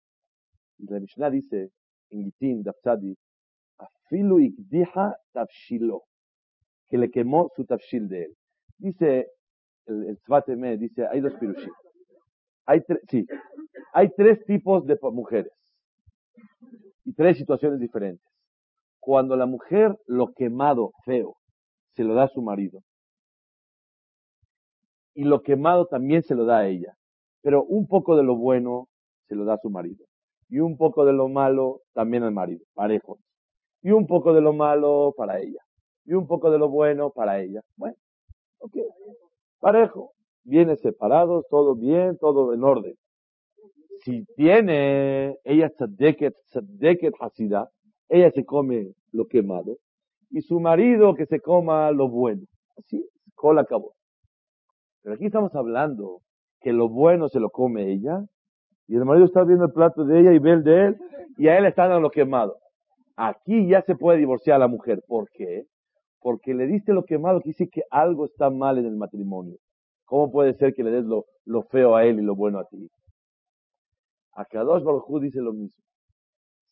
[0.77, 1.69] Y la Mishnah dice,
[2.09, 3.15] en Gitín, Dafsadi,
[3.77, 6.03] Afilu ikdiha tafshilo,
[6.89, 8.35] que le quemó su tafshil de él.
[8.77, 9.27] Dice
[9.85, 11.71] el, el dice, hay dos pirushim.
[12.65, 13.25] Hay sí,
[13.93, 15.51] hay tres tipos de mujeres
[17.05, 18.30] y tres situaciones diferentes.
[19.01, 21.35] Cuando la mujer lo quemado feo
[21.95, 22.81] se lo da a su marido.
[25.15, 26.93] Y lo quemado también se lo da a ella,
[27.41, 28.87] pero un poco de lo bueno
[29.27, 30.05] se lo da a su marido.
[30.49, 33.17] Y un poco de lo malo también al marido, parejo.
[33.81, 35.61] Y un poco de lo malo para ella.
[36.05, 37.61] Y un poco de lo bueno para ella.
[37.77, 37.95] Bueno,
[38.59, 38.77] ok,
[39.59, 40.11] parejo,
[40.43, 42.95] viene separados, todo bien, todo en orden.
[44.03, 47.69] Si tiene ella tzadeket, tzadeket hasida,
[48.11, 49.77] ella se come lo quemado,
[50.29, 52.41] y su marido que se coma lo bueno.
[52.77, 53.93] Así, cola acabó.
[55.01, 56.19] Pero aquí estamos hablando
[56.59, 58.23] que lo bueno se lo come ella,
[58.87, 60.97] y el marido está viendo el plato de ella y ve el de él,
[61.37, 62.57] y a él está dando lo quemado.
[63.15, 65.01] Aquí ya se puede divorciar a la mujer.
[65.07, 65.63] ¿Por qué?
[66.19, 69.57] Porque le diste lo quemado, que dice que algo está mal en el matrimonio.
[70.05, 71.23] ¿Cómo puede ser que le des lo,
[71.71, 72.89] feo a él y lo bueno a ti?
[74.33, 75.81] A Kadosh Baruj dice lo mismo.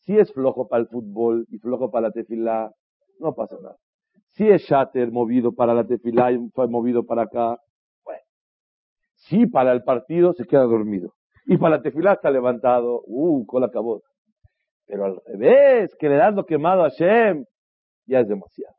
[0.10, 2.74] Si es flojo para el fútbol y flojo para la tefilá,
[3.20, 3.76] no pasa nada.
[4.30, 7.60] Si es shatter movido para la tefilá y fue movido para acá,
[8.04, 8.24] bueno.
[9.14, 11.14] Si para el partido se queda dormido.
[11.46, 14.08] Y para la tefilá está levantado, uh, con la cabota.
[14.88, 17.46] Pero al revés, que le das lo quemado a Shem,
[18.08, 18.74] ya es demasiado.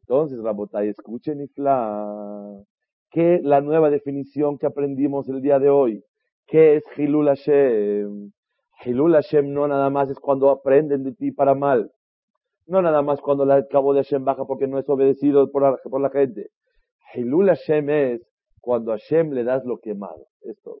[0.00, 2.64] Entonces, Rabotay, escuchen Ifla,
[3.12, 6.02] que la nueva definición que aprendimos el día de hoy,
[6.48, 8.32] ¿Qué es Hilul Hashem?
[8.84, 11.90] Hilul Hashem no nada más es cuando aprenden de ti para mal.
[12.66, 16.10] No nada más cuando el cabo de Hashem baja porque no es obedecido por la,
[16.10, 16.50] gente.
[17.14, 18.22] Hilul Hashem es
[18.60, 20.26] cuando a Hashem le das lo quemado.
[20.40, 20.78] Esto.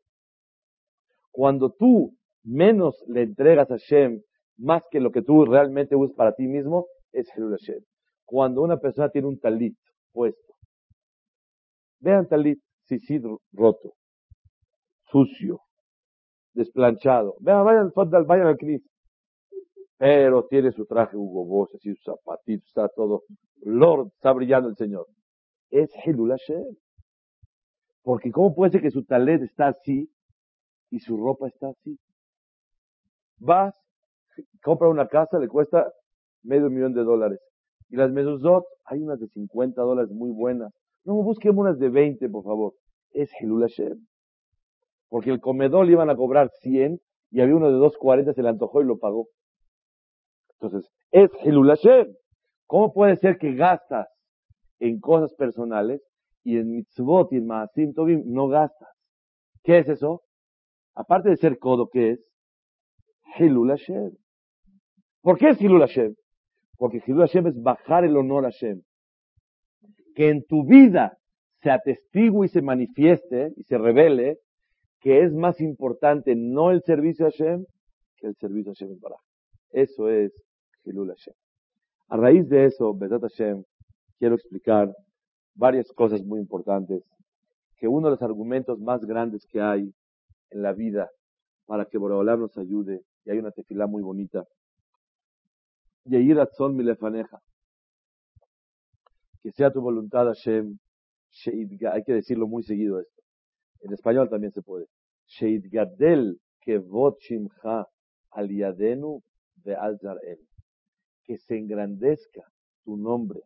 [1.30, 4.22] Cuando tú menos le entregas a Hashem
[4.58, 7.82] más que lo que tú realmente usas para ti mismo, es Hilul Hashem.
[8.24, 9.76] Cuando una persona tiene un talit
[10.12, 10.54] puesto.
[12.00, 12.98] Vean talit, sí,
[13.52, 13.94] roto
[15.10, 15.60] sucio,
[16.56, 17.36] desplanchado.
[17.40, 17.92] Vean, vayan,
[18.26, 18.88] vayan al Cristo.
[19.98, 23.22] Pero tiene su traje Hugo Boss, así sus zapatitos, está todo.
[23.62, 25.06] Lord, está brillando el Señor.
[25.70, 26.76] Es Hilul Hashem.
[28.02, 30.10] Porque ¿cómo puede ser que su talet está así
[30.90, 31.98] y su ropa está así?
[33.38, 33.74] Vas,
[34.62, 35.90] compra una casa, le cuesta
[36.42, 37.40] medio millón de dólares.
[37.88, 40.72] Y las mezuzot, hay unas de 50 dólares muy buenas.
[41.04, 42.74] No, busquemos unas de 20, por favor.
[43.12, 44.06] Es Hilul Hashem.
[45.08, 48.48] Porque el comedor le iban a cobrar 100 y había uno de 240, se le
[48.48, 49.28] antojó y lo pagó.
[50.58, 52.14] Entonces, es Hilul Hashem.
[52.66, 54.08] ¿Cómo puede ser que gastas
[54.78, 56.02] en cosas personales
[56.42, 58.88] y en mitzvot y en maasim tovim no gastas?
[59.62, 60.22] ¿Qué es eso?
[60.94, 62.20] Aparte de ser codo, ¿qué es?
[63.38, 64.12] Hilul Hashem.
[65.20, 66.14] ¿Por qué es Hilul Hashem?
[66.78, 68.82] Porque Hilul Hashem es bajar el honor a Hashem.
[70.14, 71.18] Que en tu vida
[71.62, 74.38] se atestigue y se manifieste y se revele
[75.00, 77.64] que es más importante no el servicio a Hashem
[78.16, 79.16] que el servicio a Hashem para.
[79.70, 80.32] Eso es
[80.84, 81.34] Hilul Hashem.
[82.08, 83.64] A raíz de eso, Bezat Hashem,
[84.18, 84.94] quiero explicar
[85.54, 87.02] varias cosas muy importantes.
[87.76, 89.92] Que uno de los argumentos más grandes que hay
[90.50, 91.10] en la vida
[91.66, 94.44] para que Boreolam nos ayude, y hay una tefilá muy bonita.
[96.04, 97.42] Yeir Atzon Milefaneja.
[99.42, 100.78] Que sea tu voluntad, Hashem,
[101.92, 103.15] hay que decirlo muy seguido esto.
[103.80, 104.86] En español también se puede.
[105.26, 107.86] Sheidgadel kevot shimcha
[108.30, 109.22] al yadenu
[109.78, 109.98] al
[111.24, 112.42] Que se engrandezca
[112.84, 113.40] tu nombre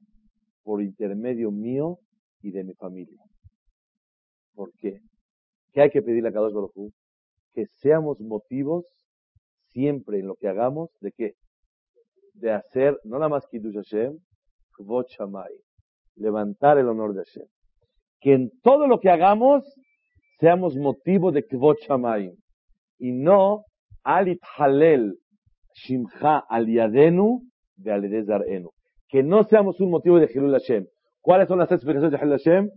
[0.63, 1.99] por intermedio mío
[2.43, 3.23] y de mi familia.
[4.55, 5.01] ¿Por qué?
[5.73, 6.93] ¿Qué hay que pedirle a Kadosh Baruj
[7.53, 8.85] Que seamos motivos
[9.73, 11.35] siempre en lo que hagamos, ¿de qué?
[12.35, 14.19] De hacer, no nada más Kiddush Hashem,
[14.73, 15.55] Kvot Shamay,
[16.17, 17.47] levantar el honor de Hashem.
[18.21, 19.65] Que en todo lo que hagamos
[20.41, 22.33] seamos motivo de Kvot Shamay
[22.99, 23.65] y no
[24.03, 25.19] Alit Halel
[25.75, 27.43] Shimcha Al Yadenu
[27.77, 27.93] de
[28.49, 28.71] Enu.
[29.09, 30.87] Que no seamos un motivo de Hilul Hashem.
[31.21, 32.71] ¿Cuáles son las explicaciones de Hilul Hashem?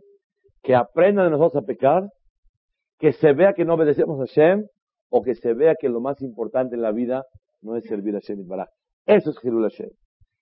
[0.62, 2.10] Que aprendan de nosotros a pecar,
[3.00, 4.66] que se vea que no obedecemos a Hashem,
[5.10, 7.24] o que se vea que lo más importante en la vida
[7.62, 8.68] no es servir a Hashem y Baraj.
[9.06, 9.90] Eso es Hilul Hashem.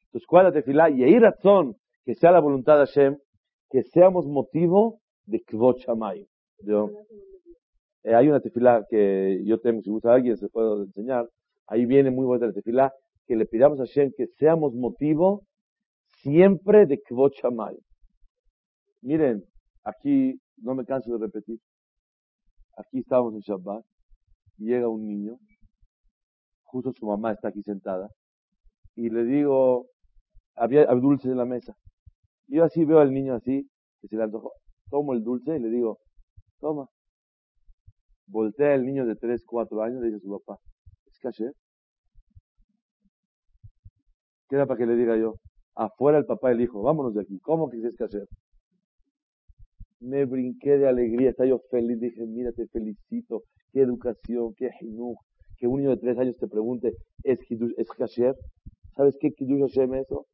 [0.06, 0.90] Entonces, ¿cuál es la?
[0.90, 3.18] Y ahí razón que sea la voluntad de Hashem,
[3.70, 5.78] que seamos motivo de Kvot
[8.04, 11.30] Eh, hay una tefilá que yo tengo, si gusta alguien se puede enseñar,
[11.68, 12.94] ahí viene muy buena la tefilá,
[13.28, 15.44] que le pidamos a Hashem que seamos motivo
[16.22, 17.78] siempre de Kvot Shamay.
[19.02, 19.44] Miren,
[19.84, 21.60] aquí no me canso de repetir.
[22.78, 23.84] Aquí estamos en Shabbat,
[24.58, 25.38] llega un niño,
[26.64, 28.10] justo su mamá está aquí sentada,
[28.96, 29.88] y le digo,
[30.56, 31.76] había, dulces en la mesa.
[32.48, 33.70] Y yo así veo al niño así,
[34.02, 34.54] que se le antojó,
[34.90, 36.00] tomo el dulce y le digo,
[36.62, 36.88] toma.
[38.28, 40.60] Voltea el niño de 3, 4 años y le dice a su papá,
[41.08, 41.52] ¿es caché?
[44.48, 45.36] Queda para que le diga yo,
[45.76, 48.20] afuera el papá y el hijo, vámonos de aquí, ¿cómo que es caché?
[50.00, 53.44] Me brinqué de alegría, estaba yo feliz, dije, mira, te felicito,
[53.74, 55.18] qué educación, qué jinuj,
[55.58, 56.94] que un niño de 3 años te pregunte,
[57.24, 57.40] ¿es,
[57.78, 58.36] es kasher?
[58.96, 60.26] ¿Sabes qué Kiddush Hashem es eso?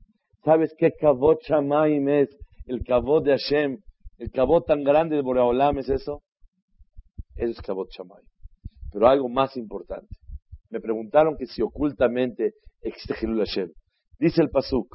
[0.43, 2.29] ¿Sabes qué Kavod Shamaim es?
[2.65, 3.79] El Kavod de Hashem,
[4.17, 6.23] el Kavod tan grande de Boreolam es eso.
[7.35, 8.25] Es Kavod Shamaim.
[8.91, 10.15] Pero algo más importante.
[10.69, 13.71] Me preguntaron que si ocultamente existe Hilul Hashem.
[14.19, 14.87] Dice el Pasuk,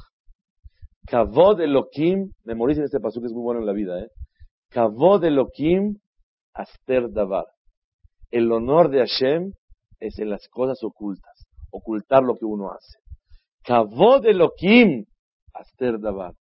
[1.06, 4.08] Kavod Elohim, memoricen este Pasuk, es muy bueno en la vida, ¿eh?
[4.70, 5.98] Kavod Elohim,
[6.54, 7.46] Aster Davar.
[8.30, 9.52] El honor de Hashem
[10.00, 12.98] es en las cosas ocultas, ocultar lo que uno hace.
[13.64, 15.04] Kavod Elohim,
[15.54, 16.32] Aster Davar.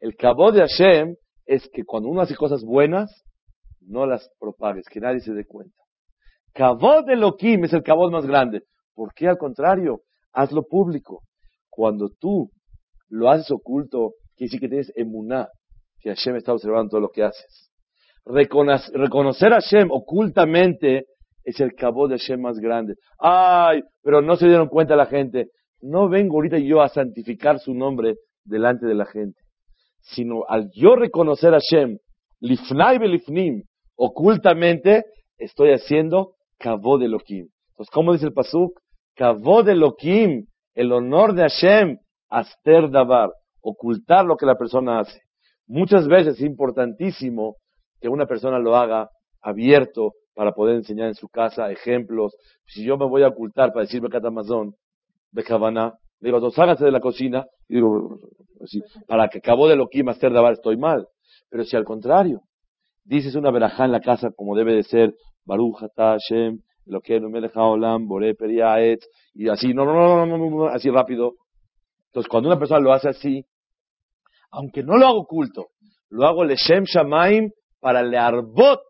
[0.00, 1.14] El Kavod de Hashem
[1.46, 3.24] es que cuando uno hace cosas buenas,
[3.80, 5.76] no las propagues, que nadie se dé cuenta.
[6.54, 8.62] Kavod Elohim es el Kavod más grande.
[8.94, 10.02] ¿Por qué al contrario?
[10.32, 11.22] Hazlo público.
[11.68, 12.50] Cuando tú
[13.08, 15.48] lo haces oculto, quiere decir que tienes emuná,
[16.00, 17.70] que Hashem está observando todo lo que haces.
[18.24, 21.06] Reconocer a Hashem ocultamente
[21.42, 22.94] es el Kavod de Hashem más grande.
[23.18, 25.48] Ay, pero no se dieron cuenta la gente
[25.84, 29.40] no vengo ahorita yo a santificar su nombre delante de la gente,
[30.04, 31.98] sino al yo reconocer a Shem,
[32.40, 33.62] lifnai belifnim,
[33.96, 35.04] ocultamente,
[35.38, 37.48] estoy haciendo kavod Elohim.
[37.70, 38.80] Entonces, ¿cómo dice el pasuk?
[39.16, 45.20] Kavod Elohim, el honor de Hashem, aster davar, ocultar lo que la persona hace.
[45.66, 47.56] Muchas veces es importantísimo
[48.00, 49.08] que una persona lo haga
[49.40, 52.34] abierto para poder enseñar en su casa ejemplos.
[52.66, 54.74] Si yo me voy a ocultar para decirme Amazon,
[55.30, 58.20] de Cabana, digo, hágase de la cocina, y digo,
[59.06, 61.06] para que acabó de lo que hacer Dabar estoy mal.
[61.50, 62.40] Pero si al contrario,
[63.04, 67.28] dices una verajá en la casa como debe de ser, Baruch Hashem, lo que no
[67.28, 68.08] me deja Olam,
[69.34, 71.34] y así, no, no, no, no, no, así rápido.
[72.06, 73.44] Entonces, cuando una persona lo hace así,
[74.50, 75.66] aunque no lo hago oculto,
[76.08, 78.80] lo hago Leshem Shamaim para le arbot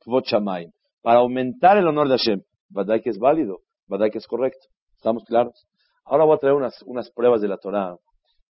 [0.00, 0.70] Kvot Shamaim,
[1.02, 2.42] para aumentar el honor de Hashem.
[2.68, 3.60] ¿Verdad que es válido?
[3.86, 4.66] ¿Verdad que es correcto?
[4.96, 5.66] ¿Estamos claros?
[6.04, 7.96] Ahora voy a traer unas, unas pruebas de la Torah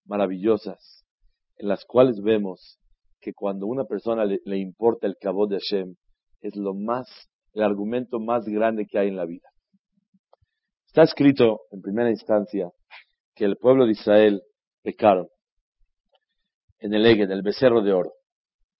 [0.06, 1.04] maravillosas,
[1.56, 2.78] en las cuales vemos
[3.20, 5.94] que cuando una persona le, importa el cabo de Hashem,
[6.40, 7.08] es lo más,
[7.54, 9.48] el argumento más grande que hay en la vida.
[10.86, 12.70] Está escrito en primera instancia
[13.34, 14.42] que el pueblo de Israel
[14.82, 15.28] pecaron
[16.80, 18.12] en el Ege, en el becerro de oro.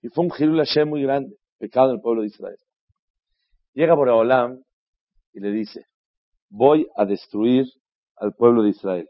[0.02, 2.58] Y fue un Jirul Hashem muy grande, pecado en el pueblo de Israel.
[3.72, 4.62] Llega Boreolam
[5.32, 5.86] y le dice,
[6.50, 7.64] voy a destruir
[8.16, 9.08] al pueblo de Israel.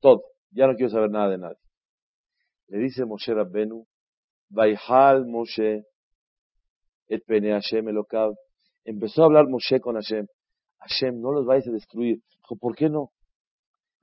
[0.00, 0.22] Todo.
[0.50, 1.58] Ya no quiero saber nada de nadie.
[2.68, 3.86] Le dice Moshe Rabbenu,
[4.48, 5.84] Vaihal Moshe,
[7.08, 8.34] et pene Hashem Elokav.
[8.84, 10.26] Empezó a hablar Moshe con Hashem.
[10.78, 12.20] Hashem, no los vais a destruir.
[12.42, 13.10] Dijo, ¿por qué no?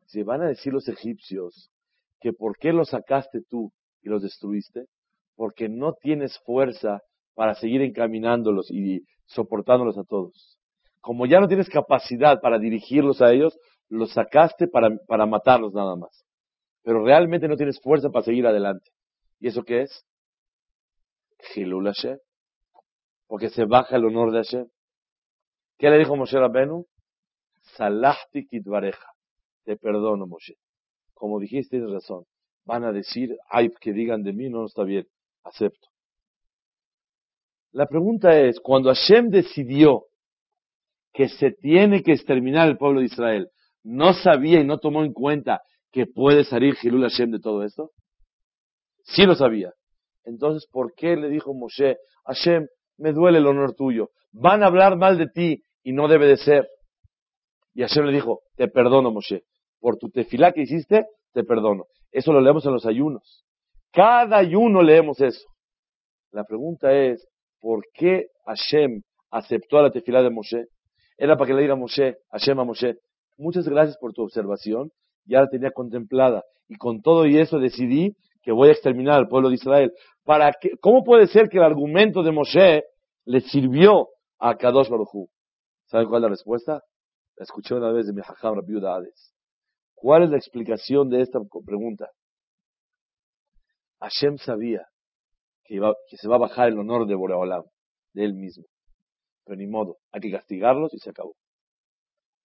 [0.05, 1.69] Se van a decir los egipcios
[2.19, 4.85] que por qué los sacaste tú y los destruiste,
[5.35, 7.01] porque no tienes fuerza
[7.35, 10.57] para seguir encaminándolos y soportándolos a todos.
[11.01, 13.57] Como ya no tienes capacidad para dirigirlos a ellos,
[13.93, 16.25] los sacaste para, para matarlos nada más.
[16.83, 18.91] Pero realmente no tienes fuerza para seguir adelante.
[19.39, 20.05] ¿Y eso qué es?
[21.55, 22.17] Hilul Hashem.
[23.27, 24.67] Porque se baja el honor de Hashem.
[25.77, 26.85] ¿Qué le dijo Moshe Rabbenu?
[27.77, 29.07] Salahti kitvareja.
[29.63, 30.55] Te perdono, Moshe.
[31.13, 32.25] Como dijiste, tienes razón.
[32.65, 35.07] Van a decir, ay, que digan de mí, no está bien.
[35.43, 35.89] Acepto.
[37.71, 40.05] La pregunta es, cuando Hashem decidió
[41.13, 43.49] que se tiene que exterminar el pueblo de Israel,
[43.83, 45.61] no sabía y no tomó en cuenta
[45.91, 47.91] que puede salir Hilul Hashem de todo esto?
[49.03, 49.73] Sí lo sabía.
[50.23, 52.67] Entonces, ¿por qué le dijo Moshe, Hashem,
[52.97, 54.09] me duele el honor tuyo?
[54.31, 56.67] Van a hablar mal de ti y no debe de ser.
[57.73, 59.43] Y Hashem le dijo, te perdono, Moshe.
[59.79, 61.85] Por tu tefilá que hiciste, te perdono.
[62.11, 63.43] Eso lo leemos en los ayunos.
[63.91, 65.47] Cada ayuno leemos eso.
[66.31, 67.27] La pregunta es,
[67.59, 70.67] ¿por qué Hashem aceptó a la tefilá de Moshe?
[71.17, 72.95] Era para que le diga a Moshe, Hashem a Moshe,
[73.37, 74.91] muchas gracias por tu observación,
[75.25, 76.43] ya la tenía contemplada.
[76.67, 79.93] Y con todo y eso decidí que voy a exterminar al pueblo de Israel.
[80.23, 82.83] Para que, ¿Cómo puede ser que el argumento de Moshe
[83.25, 84.09] le sirvió
[84.39, 85.29] a Kadosh Baruj
[85.85, 86.83] ¿Saben cuál es la respuesta?
[87.35, 89.33] La escuché una vez de mi hajam Hades.
[89.95, 92.09] ¿Cuál es la explicación de esta pregunta?
[93.99, 94.85] Hashem sabía
[95.63, 95.79] que,
[96.09, 97.63] que se va a bajar el honor de Boreolam,
[98.13, 98.65] de él mismo.
[99.45, 101.35] Pero ni modo, hay que castigarlos y se acabó.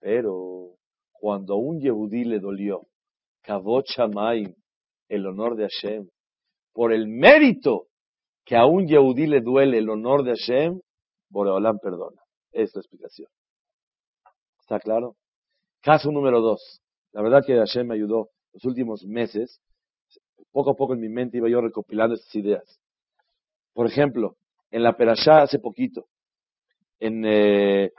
[0.01, 0.78] Pero
[1.21, 2.87] cuando a un Yehudí le dolió,
[3.43, 3.87] Kavot
[5.09, 6.09] el honor de Hashem,
[6.73, 7.87] por el mérito
[8.45, 10.81] que a un Yehudí le duele el honor de Hashem,
[11.31, 12.23] Boreolam perdona.
[12.53, 13.29] Es la explicación.
[14.61, 15.17] ¿Está claro?
[15.83, 16.81] Caso número dos.
[17.13, 19.61] La verdad que Hashem me ayudó los últimos meses.
[20.51, 22.81] Poco a poco en mi mente iba yo recopilando estas ideas.
[23.75, 24.37] Por ejemplo,
[24.71, 26.07] en la Perashá hace poquito,
[26.99, 27.93] en eh,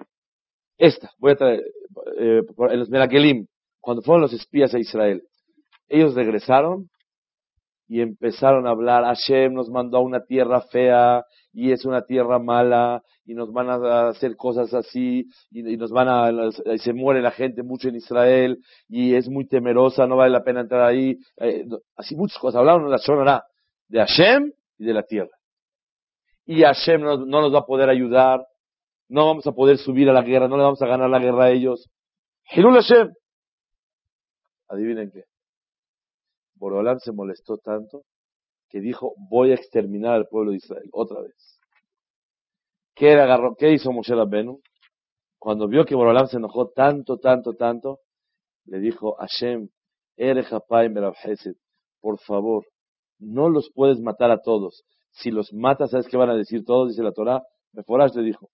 [0.80, 1.64] esta, voy a traer,
[2.18, 2.90] eh, en los
[3.82, 5.24] cuando fueron los espías a Israel,
[5.90, 6.90] ellos regresaron
[7.88, 12.40] y empezaron a hablar, Hashem nos mandó a una tierra fea y es una tierra
[12.40, 17.32] mala y nos van a hacer cosas así y, nos van a, se muere la
[17.32, 21.66] gente mucho en Israel y es muy temerosa, no vale la pena entrar ahí, eh,
[21.98, 23.44] así muchas cosas, hablaron la zona
[23.88, 25.36] de Hashem y de la tierra.
[26.46, 28.46] Y Hashem no nos va a poder ayudar,
[29.10, 31.46] no vamos a poder subir a la guerra, no le vamos a ganar la guerra
[31.46, 31.90] a ellos.
[32.52, 33.12] Hilul Hashem.
[34.70, 35.24] Adivinen qué.
[36.56, 38.04] Borolán se molestó tanto
[38.70, 41.60] que dijo, voy a exterminar al pueblo de Israel otra vez.
[42.96, 44.62] ¿Qué, agarró, qué hizo Moshe Rabbenu?
[45.40, 48.00] Cuando vio que Borolán se enojó tanto, tanto, tanto,
[48.66, 49.70] le dijo, Hashem,
[52.02, 52.66] por favor,
[53.20, 54.84] no los puedes matar a todos.
[55.12, 56.90] Si los matas, ¿sabes qué van a decir todos?
[56.90, 57.42] Dice la Torah.
[57.72, 58.50] Meforash le dijo,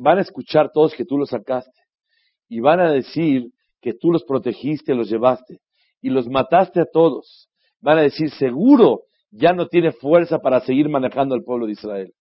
[0.00, 1.80] van a escuchar todos que tú los sacaste.
[2.48, 3.50] Y van a decir
[3.80, 5.58] que tú los protegiste, los llevaste
[6.00, 7.48] y los mataste a todos.
[7.80, 12.12] Van a decir, seguro ya no tiene fuerza para seguir manejando al pueblo de Israel.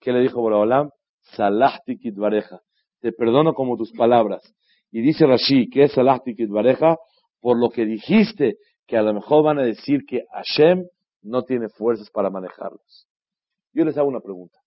[0.00, 0.90] ¿Qué le dijo Boraholam?
[1.36, 2.60] Salahti bareja.
[3.00, 4.42] Te perdono como tus palabras.
[4.90, 6.96] Y dice Rashi, que es Salahti bareja?
[7.40, 10.84] Por lo que dijiste, que a lo mejor van a decir que Hashem
[11.22, 13.06] no tiene fuerzas para manejarlos.
[13.72, 14.59] Yo les hago una pregunta.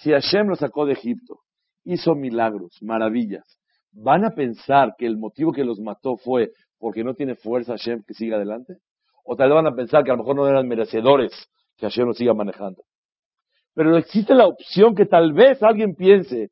[0.00, 1.40] Si Hashem los sacó de Egipto,
[1.84, 3.44] hizo milagros, maravillas,
[3.92, 8.02] ¿van a pensar que el motivo que los mató fue porque no tiene fuerza Hashem
[8.06, 8.76] que siga adelante?
[9.24, 11.32] O tal vez van a pensar que a lo mejor no eran merecedores
[11.76, 12.82] que Hashem los siga manejando.
[13.74, 16.48] Pero existe la opción que tal vez alguien piense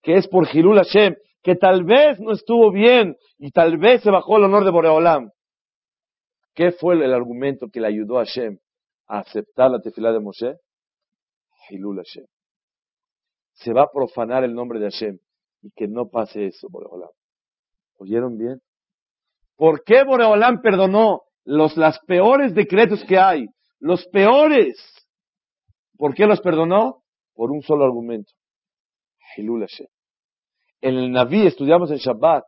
[0.00, 4.12] que es por Hirul Hashem, que tal vez no estuvo bien y tal vez se
[4.12, 5.30] bajó el honor de Boreolam.
[6.54, 8.58] ¿Qué fue el argumento que le ayudó a Hashem
[9.08, 10.54] a aceptar la tefilá de Moshe?
[11.68, 12.26] Hilul Hashem.
[13.54, 15.18] Se va a profanar el nombre de Hashem
[15.62, 17.10] y que no pase eso, Boreolam.
[17.98, 18.60] ¿Oyeron bien?
[19.56, 23.46] ¿Por qué Boreolán perdonó los las peores decretos que hay?
[23.78, 24.76] Los peores.
[25.96, 27.02] ¿Por qué los perdonó?
[27.34, 28.32] Por un solo argumento.
[29.36, 29.66] Hilul
[30.80, 32.44] En el Naví estudiamos en Shabbat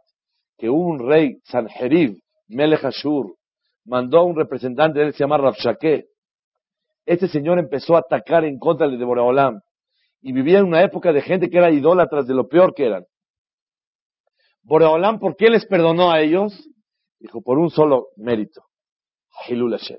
[0.58, 3.36] que un rey, Sanherib, Melech Ashur,
[3.84, 6.06] mandó a un representante de él, se llama Rabshake.
[7.06, 9.60] Este señor empezó a atacar en contra de Boreolam
[10.26, 13.04] y vivía en una época de gente que era idólatras de lo peor que eran.
[14.62, 16.66] Boreolam, ¿por qué les perdonó a ellos?
[17.20, 18.62] Dijo, por un solo mérito.
[19.46, 19.98] Hilul Hashem.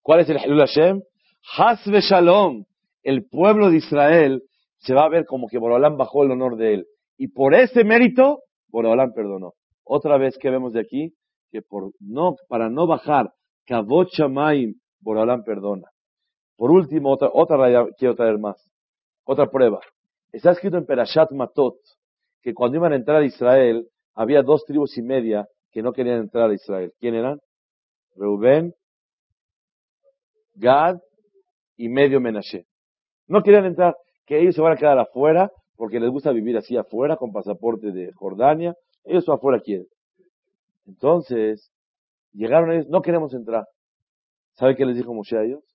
[0.00, 1.02] ¿Cuál es el Hilul Hashem?
[1.56, 2.66] Hasbe Shalom.
[3.02, 4.44] El pueblo de Israel
[4.78, 6.86] se va a ver como que Borolam bajó el honor de él.
[7.16, 9.54] Y por ese mérito, Borolam perdonó.
[9.82, 11.14] Otra vez que vemos de aquí,
[11.50, 13.32] que por no, para no bajar,
[13.66, 15.88] Kavot Shamaim, Borolam perdona.
[16.56, 18.68] Por último, otra, otra quiero traer más.
[19.30, 19.78] Otra prueba.
[20.32, 21.76] Está escrito en Perashat Matot
[22.40, 26.20] que cuando iban a entrar a Israel, había dos tribus y media que no querían
[26.20, 26.94] entrar a Israel.
[26.98, 27.38] ¿Quién eran?
[28.16, 28.72] Reuben,
[30.54, 30.96] Gad
[31.76, 32.64] y medio Menashe.
[33.26, 36.78] No querían entrar, que ellos se van a quedar afuera porque les gusta vivir así
[36.78, 38.76] afuera con pasaporte de Jordania.
[39.04, 39.88] Ellos afuera quieren.
[40.86, 41.70] Entonces,
[42.32, 43.66] llegaron ellos, no queremos entrar.
[44.54, 45.67] ¿Sabe qué les dijo Moshe a ellos?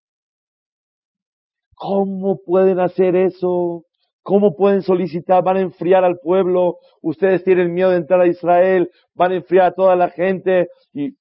[1.76, 3.86] ¿Cómo pueden hacer eso?
[4.22, 5.44] ¿Cómo pueden solicitar?
[5.44, 6.78] Van a enfriar al pueblo.
[7.02, 8.90] Ustedes tienen miedo de entrar a Israel.
[9.16, 10.68] Van a enfriar a toda la gente.
[10.94, 11.16] Y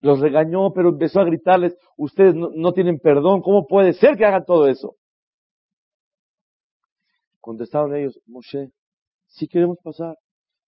[0.00, 3.42] los regañó, pero empezó a gritarles, ustedes no, tienen perdón.
[3.42, 4.96] ¿Cómo puede ser que hagan todo eso?
[7.40, 8.70] Contestaron ellos, Moshe,
[9.26, 10.16] si queremos pasar,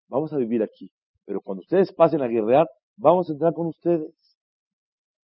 [0.08, 0.90] vamos a vivir aquí.
[1.24, 4.14] Pero cuando ustedes pasen a guerrear, vamos a entrar con ustedes.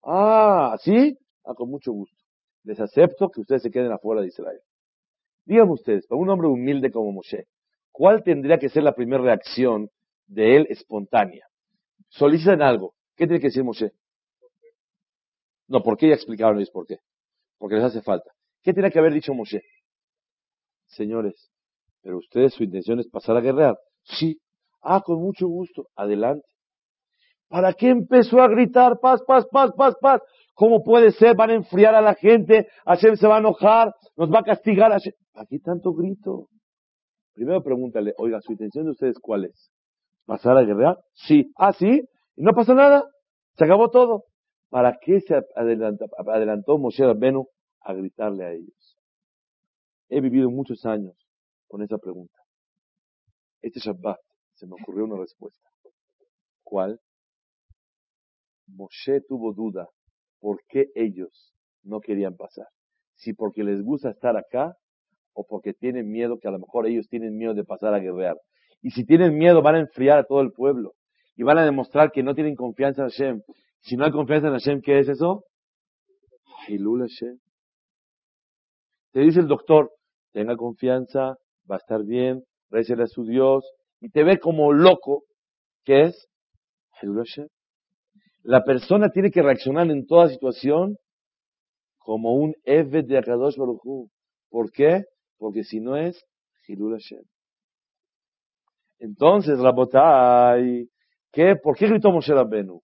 [0.03, 1.17] Ah, ¿sí?
[1.45, 2.17] Ah, con mucho gusto.
[2.65, 4.61] Les acepto que ustedes se queden afuera de Israel.
[5.45, 7.47] Díganme ustedes, para un hombre humilde como Moshe,
[7.91, 9.89] ¿cuál tendría que ser la primera reacción
[10.27, 11.47] de él espontánea?
[12.09, 12.95] Solicitan algo.
[13.17, 13.93] ¿Qué tiene que decir Moshe?
[15.69, 16.99] No, ¿por qué ya explicaron ellos por qué?
[17.59, 18.31] Porque les hace falta.
[18.63, 19.63] ¿Qué tiene que haber dicho Moshe?
[20.87, 21.51] Señores,
[22.03, 23.77] pero ustedes su intención es pasar a guerrear.
[24.03, 24.41] Sí.
[24.81, 25.89] Ah, con mucho gusto.
[25.97, 26.47] Adelante.
[27.49, 30.23] ¿Para qué empezó a gritar paz, paz, paz, paz, paz?
[30.59, 31.37] ¿Cómo puede ser?
[31.37, 34.91] Van a enfriar a la gente, Hashem se va a enojar, nos va a castigar.
[34.91, 35.13] Hashem.
[35.35, 36.49] Aquí tanto grito.
[37.33, 39.71] Primero pregúntale, oiga, ¿su intención de ustedes cuál es?
[40.27, 40.99] ¿Pasar a guerrear?
[41.13, 41.53] Sí.
[41.57, 42.03] Ah, sí.
[42.35, 43.05] Y no pasa nada.
[43.57, 44.25] Se acabó todo.
[44.69, 47.47] ¿Para qué se adelantó, adelantó Moshe Rabbenu
[47.83, 48.99] a gritarle a ellos?
[50.09, 51.15] He vivido muchos años
[51.69, 52.37] con esa pregunta.
[53.63, 54.19] Este Shabbat
[54.55, 55.69] se me ocurrió una respuesta.
[56.65, 56.99] ¿Cuál?
[58.67, 59.89] Moshe tuvo duda
[60.41, 62.67] por qué ellos no querían pasar.
[63.15, 64.75] Si porque les gusta estar acá
[65.33, 68.37] o porque tienen miedo, que a lo mejor ellos tienen miedo de pasar a guerrear.
[68.81, 70.93] Y si tienen miedo van a enfriar a todo el pueblo
[71.37, 73.43] y van a demostrar que no tienen confianza en Hashem.
[73.81, 75.45] Si no hay confianza en Hashem, ¿qué es eso?
[76.67, 77.39] Hilul Hashem.
[79.13, 79.91] Te dice el doctor,
[80.33, 81.37] tenga confianza,
[81.71, 83.65] va a estar bien, recele a su Dios,
[84.01, 85.25] y te ve como loco,
[85.85, 86.29] ¿qué es?
[87.01, 87.49] Hilul Hashem.
[88.49, 90.97] La persona tiene que reaccionar en toda situación
[91.99, 93.83] como un Eved de Akadosh Baruch
[94.49, 95.05] ¿Por qué?
[95.37, 96.25] Porque si no es
[96.67, 97.25] Hilul Hashem.
[99.01, 100.89] Entonces, Rabotai,
[101.31, 101.57] ¿qué?
[101.57, 102.81] ¿Por qué gritó Moshe Rabbenu?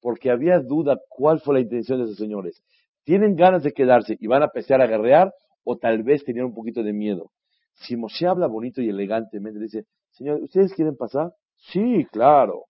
[0.00, 2.62] Porque había duda cuál fue la intención de esos señores.
[3.04, 5.34] ¿Tienen ganas de quedarse y van a empezar a guerrear
[5.64, 7.30] o tal vez tenían un poquito de miedo?
[7.74, 11.34] Si Moshe habla bonito y elegantemente, dice, Señor, ¿ustedes quieren pasar?
[11.56, 12.64] Sí, claro.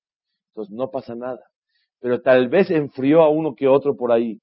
[0.49, 1.39] Entonces no pasa nada
[2.05, 4.38] pero tal vez enfrió a uno que otro por ahí.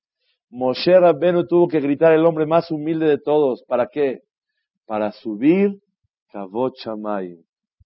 [0.50, 3.64] Moshe Rabbenu tuvo que gritar el hombre más humilde de todos.
[3.68, 4.22] ¿Para qué?
[4.88, 5.78] Para subir
[6.32, 6.74] Kavot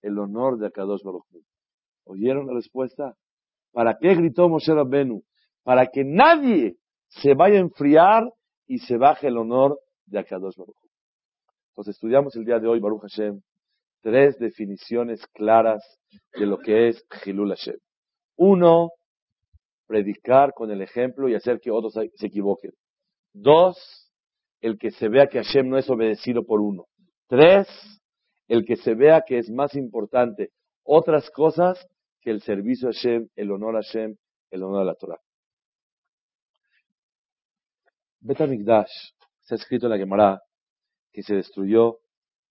[0.01, 1.25] el honor de Akadosh Baruch
[2.05, 3.15] ¿Oyeron la respuesta?
[3.73, 5.23] ¿Para qué gritó Moshe Rabbenu?
[5.65, 6.77] Para que nadie
[7.09, 8.31] se vaya a enfriar
[8.67, 10.77] y se baje el honor de Akadosh Baruch
[11.71, 13.41] Entonces estudiamos el día de hoy, Baruch Hashem,
[13.99, 15.83] tres definiciones claras
[16.31, 17.75] de lo que es Hilul Hashem.
[18.37, 18.91] Uno,
[19.87, 22.71] predicar con el ejemplo y hacer que otros se equivoquen.
[23.33, 24.11] Dos,
[24.61, 26.85] el que se vea que Hashem no es obedecido por uno.
[27.27, 27.67] Tres,
[28.47, 30.51] el que se vea que es más importante
[30.83, 31.87] otras cosas
[32.21, 34.15] que el servicio a Hashem, el honor a Hashem,
[34.51, 35.19] el honor a la Torah.
[38.19, 40.41] Betamigdash, se ha escrito en la Gemara
[41.11, 41.99] que se destruyó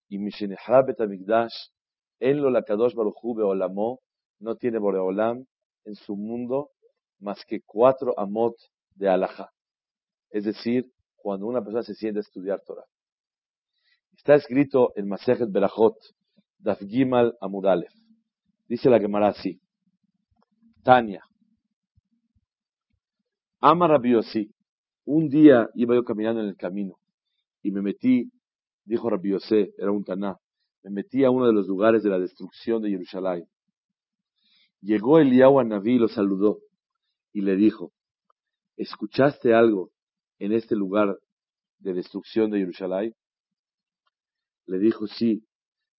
[0.09, 1.55] y Mishinehra Betamigdash,
[2.21, 4.01] en lo la Kadosh Baruchu Beolamo,
[4.39, 5.45] no tiene Boreolam
[5.85, 6.71] en su mundo
[7.25, 8.55] más que cuatro amot
[8.95, 9.51] de alajá.
[10.31, 12.85] Es decir, cuando una persona se siente a estudiar Torah.
[14.13, 15.97] Está escrito en Masejet Berachot,
[16.59, 17.93] Daf Gimal Amudalef.
[18.69, 19.61] Dice la Gemara así.
[20.83, 21.23] Tania.
[23.61, 24.15] Ama Rabbi
[25.07, 26.99] Un día iba yo caminando en el camino
[27.63, 28.31] y me metí,
[28.85, 30.37] dijo Rabbi Yossi, era un taná,
[30.83, 33.47] me metí a uno de los lugares de la destrucción de Jerusalén.
[34.83, 36.59] Llegó Eliyahu a Naví y lo saludó
[37.35, 37.93] y le dijo,
[38.77, 39.91] ¿escuchaste algo
[40.39, 41.19] en este lugar
[41.81, 43.15] de destrucción de Jerusalén?
[44.67, 45.45] Le dijo, sí,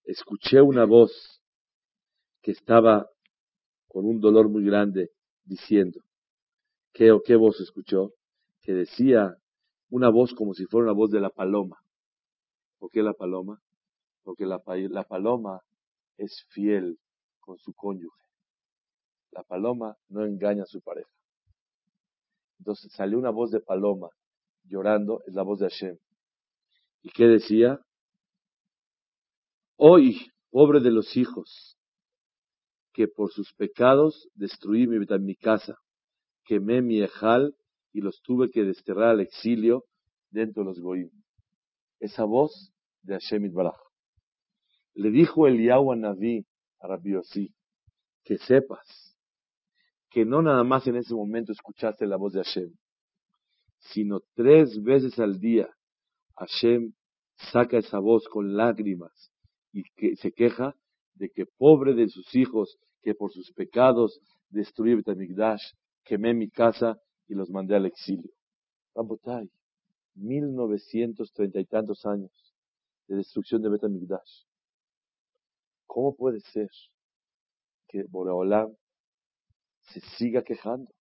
[0.05, 1.41] escuché una voz
[2.41, 3.09] que estaba
[3.89, 5.11] con un dolor muy grande
[5.43, 5.99] diciendo,
[6.93, 8.13] ¿qué o qué voz escuchó?
[8.61, 9.35] Que decía
[9.89, 11.77] una voz como si fuera una voz de la paloma.
[12.79, 13.61] ¿Por qué la paloma?
[14.23, 15.61] Porque la, la paloma
[16.17, 16.97] es fiel
[17.41, 18.23] con su cónyuge.
[19.31, 21.09] La paloma no engaña a su pareja.
[22.59, 24.09] Entonces salió una voz de paloma
[24.63, 25.97] llorando, es la voz de Hashem.
[27.01, 27.79] ¿Y qué decía?
[29.77, 31.77] Hoy, pobre de los hijos,
[32.93, 35.77] que por sus pecados destruí mi, mi casa,
[36.45, 37.55] quemé mi ejal
[37.91, 39.83] y los tuve que desterrar al exilio
[40.29, 41.09] dentro de los goim.
[41.99, 42.71] Esa voz
[43.03, 43.75] de Hashem Itbaraj.
[44.95, 46.45] Le dijo a Naví,
[46.79, 47.53] a Rabbi
[48.23, 49.04] que sepas
[50.15, 52.73] que no nada más en ese momento escuchaste la voz de Hashem,
[53.79, 55.67] sino tres veces al día
[56.37, 56.93] Hashem
[57.51, 59.11] saca esa voz con lágrimas
[59.73, 60.73] y que se queja
[61.15, 65.73] de que pobre de sus hijos, que por sus pecados destruí Betamigdash,
[66.05, 66.97] quemé mi casa
[67.27, 68.31] y los mandé al exilio.
[68.95, 69.51] Rabotai,
[70.13, 72.31] mil novecientos y tantos años
[73.09, 74.45] de destrucción de Betamigdash.
[75.85, 76.69] ¿Cómo puede ser
[77.89, 78.73] que Boreolam
[79.85, 80.91] se siga quejando?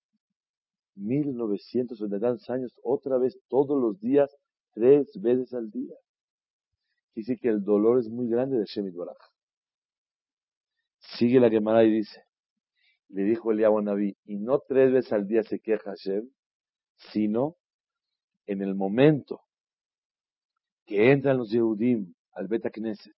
[0.94, 4.30] Mil novecientos treinta y tantos años, otra vez, todos los días,
[4.72, 5.94] tres veces al día.
[7.14, 9.16] Dice que el dolor es muy grande de Shemit Baraj.
[10.98, 12.24] Sigue la Gemara y dice,
[13.08, 16.28] le dijo el Naví, y no tres veces al día se queja Hashem,
[17.12, 17.56] sino
[18.46, 19.42] en el momento
[20.86, 23.14] que entran los Yehudim al Bet Knesset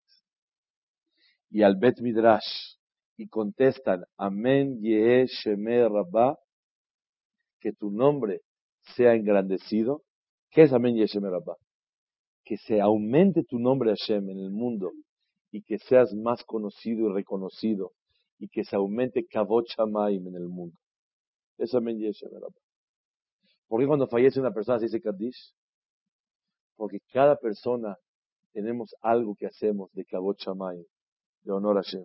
[1.51, 2.77] y al Bet Midrash
[3.17, 6.39] y contestan Amén Yehe Shemer Rabba,
[7.61, 8.43] que tu nombre
[8.95, 10.03] sea engrandecido.
[10.51, 11.57] ¿Qué es Amén Yehe Shemer Rabba?
[12.45, 14.93] Que se aumente tu nombre Hashem en el mundo
[15.51, 17.93] y que seas más conocido y reconocido
[18.39, 20.77] y que se aumente Kavod Shamaim en el mundo.
[21.59, 22.61] Eso Amén Yehe Shemer Rabba.
[23.67, 25.55] ¿Por qué cuando fallece una persona se dice Kaddish?
[26.77, 27.97] Porque cada persona
[28.53, 30.85] tenemos algo que hacemos de Kavod Shamayim,
[31.43, 32.05] de honor a Hashem.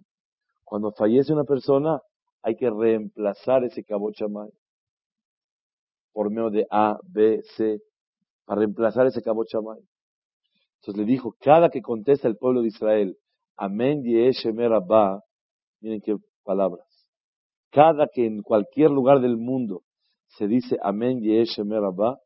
[0.72, 2.02] Cuando fallece una persona,
[2.42, 4.54] hay que reemplazar ese Kavod Shamayim
[6.14, 7.82] por medio de A, B, C,
[8.46, 9.86] para reemplazar ese Kavod Shamayim.
[10.76, 13.18] Entonces le dijo, cada que contesta el pueblo de Israel,
[13.58, 15.26] Amén Yeheshemer Abba,
[15.82, 16.16] miren qué
[16.46, 16.88] palabras.
[17.70, 19.82] Cada que en cualquier lugar del mundo
[20.38, 22.20] se dice Amén Yeheshemer Abba,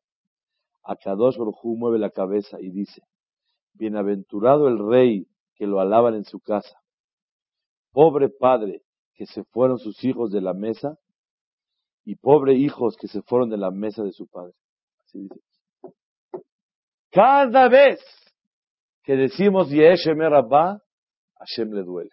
[0.83, 3.01] Akadosh Baruj mueve la cabeza y dice,
[3.73, 5.25] Bienaventurado el rey
[5.55, 6.84] que lo alaban en su casa.
[7.95, 8.81] Pobre padre
[9.13, 10.97] que se fueron sus hijos de la mesa
[12.03, 14.51] y pobre hijos que se fueron de la mesa de su padre.
[15.05, 15.39] Así dice.
[17.09, 18.01] Cada vez
[19.01, 20.81] que decimos Yeheshemer Abba,
[21.39, 22.09] Hashem le duele.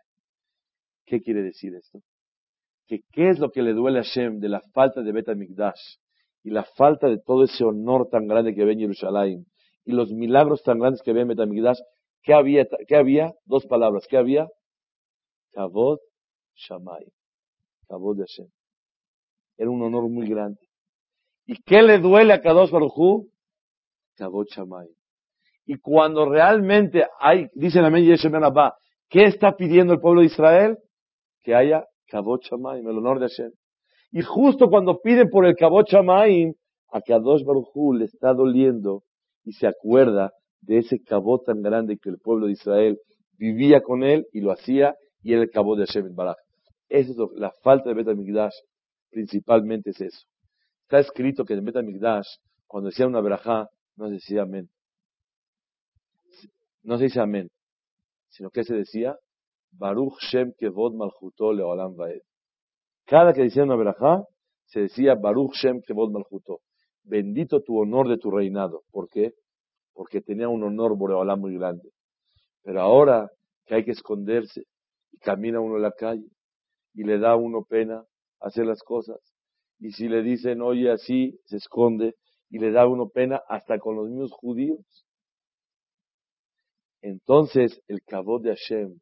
[1.05, 1.99] ¿Qué quiere decir esto?
[2.87, 5.27] Que qué es lo que le duele a Hashem de la falta de Bet
[6.45, 9.47] y la falta de todo ese honor tan grande que ve en Jerusalén
[9.85, 11.81] y los milagros tan grandes que ve en Betamigdash,
[12.23, 12.69] ¿qué había?
[12.87, 13.33] ¿Qué había?
[13.47, 14.07] Dos palabras.
[14.09, 14.47] ¿Qué había?
[15.53, 15.99] Kavod
[16.57, 17.07] Shamay.
[17.89, 18.49] Kavod de Hashem.
[19.57, 20.61] Era un honor muy grande.
[21.47, 23.27] ¿Y qué le duele a Kadosh Baruj
[24.17, 24.89] Kavod Shamay.
[25.67, 28.75] Y cuando realmente hay, dice la Yeshem Abba,
[29.09, 30.79] ¿qué está pidiendo el pueblo de Israel?
[31.43, 33.53] Que haya Kavod Shamay, el honor de Hashem.
[34.13, 36.53] Y justo cuando piden por el Kabot Shamaim,
[36.93, 39.05] a Kadosh Baruj le está doliendo
[39.43, 42.99] y se acuerda de ese Kabot tan grande que el pueblo de Israel
[43.39, 46.37] vivía con él y lo hacía, y era el de Hashem Baraj.
[46.89, 48.55] Esa es la falta de Betamigdash,
[49.11, 50.27] principalmente es eso.
[50.83, 52.27] Está escrito que en Betamigdash,
[52.67, 54.69] cuando decía una verajá, no se decía amén.
[56.83, 57.49] No se dice amén,
[58.29, 59.17] sino que se decía
[59.71, 62.21] Baruch Shem Kevod Malchuto Leolam Vaed.
[63.07, 64.25] Cada que decía una verajá,
[64.67, 66.61] se decía Baruch Shem Kevod Malchuto.
[67.05, 68.83] Bendito tu honor de tu reinado.
[68.91, 69.33] ¿Por qué?
[69.93, 71.91] Porque tenía un honor Boreolá muy grande.
[72.63, 73.29] Pero ahora
[73.67, 74.63] que hay que esconderse
[75.23, 76.29] camina uno en la calle
[76.95, 78.05] y le da a uno pena
[78.41, 79.19] hacer las cosas.
[79.79, 82.15] Y si le dicen, oye, así, se esconde
[82.51, 85.07] y le da a uno pena hasta con los mismos judíos.
[87.01, 89.01] Entonces el Kavod de Hashem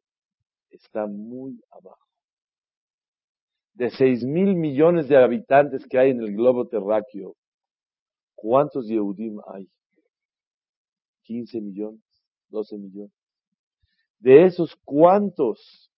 [0.69, 2.11] está muy abajo
[3.73, 7.35] de seis mil millones de habitantes que hay en el globo terráqueo,
[8.35, 9.67] ¿cuántos Yehudim hay?
[11.23, 12.01] 15 millones,
[12.49, 13.13] 12 millones.
[14.19, 15.90] De esos, ¿cuántos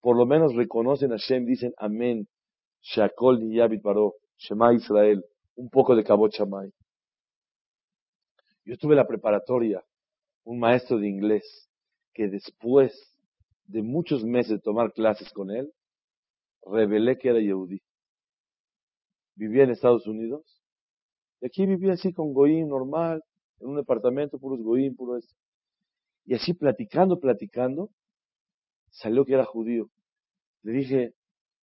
[0.00, 2.28] por lo menos reconocen a Shem, dicen amén,
[2.82, 5.24] Shakol Yabit Paró, Shema Israel,
[5.56, 6.72] un poco de Kabot Shamay.
[8.64, 9.84] Yo tuve la preparatoria,
[10.44, 11.68] un maestro de inglés,
[12.12, 12.92] que después
[13.66, 15.72] de muchos meses de tomar clases con él,
[16.64, 17.82] revelé que era Yehudi.
[19.36, 20.62] Vivía en Estados Unidos.
[21.40, 23.22] Y aquí vivía así con Goín normal,
[23.60, 25.34] en un departamento, puros Goín, puro eso.
[26.24, 27.90] Y así platicando, platicando,
[28.94, 29.90] salió que era judío.
[30.62, 31.14] Le dije,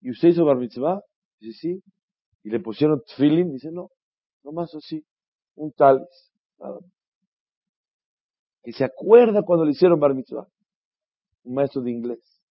[0.02, 1.02] ¿y usted hizo bar mitzvah?
[1.40, 1.84] Dice, sí.
[2.44, 3.52] Y le pusieron tfilin.
[3.52, 3.90] Dice, no,
[4.44, 5.06] nomás así,
[5.56, 6.92] un talis, nada más.
[8.64, 10.48] Y se acuerda cuando le hicieron bar mitzvah.
[11.44, 12.42] Un maestro de inglés.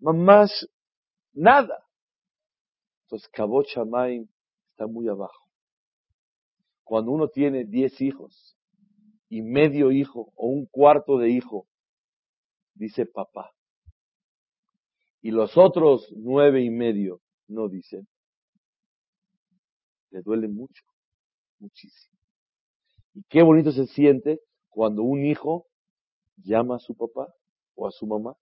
[0.00, 0.68] Mamás
[1.38, 1.86] Nada.
[3.04, 4.28] Entonces, Kabot Shamaim
[4.72, 5.46] está muy abajo.
[6.82, 8.58] Cuando uno tiene diez hijos
[9.28, 11.68] y medio hijo o un cuarto de hijo,
[12.74, 13.52] dice papá.
[15.20, 18.06] Y los otros nueve y medio no dicen.
[20.10, 20.84] Le duele mucho,
[21.58, 22.16] muchísimo.
[23.14, 25.66] Y qué bonito se siente cuando un hijo
[26.36, 27.32] llama a su papá
[27.74, 28.34] o a su mamá,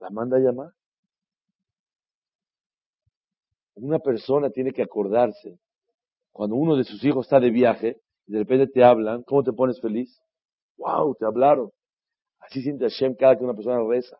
[0.00, 0.70] la manda a llamar.
[3.74, 5.58] Una persona tiene que acordarse,
[6.32, 9.52] cuando uno de sus hijos está de viaje, y de repente te hablan, ¿cómo te
[9.52, 10.20] pones feliz?
[10.76, 11.14] ¡Wow!
[11.16, 11.70] Te hablaron.
[12.40, 14.18] Así siente Hashem cada que una persona reza.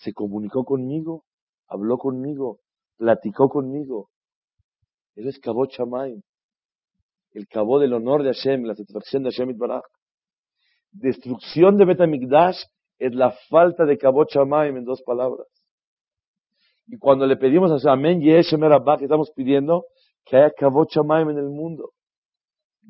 [0.00, 1.24] Se comunicó conmigo,
[1.68, 2.60] habló conmigo,
[2.96, 4.08] platicó conmigo.
[5.14, 6.22] Él es Cabo Chamaim,
[7.32, 9.82] el cabo del honor de Hashem, la satisfacción de Hashem Itbaraj.
[10.92, 12.62] Destrucción de Betamigdash
[12.98, 15.46] es la falta de Cabo Chamaim en dos palabras.
[16.86, 19.84] Y cuando le pedimos a Hashem, Amén, Yeshem que estamos pidiendo
[20.24, 21.90] que haya Cabo Chamaim en el mundo.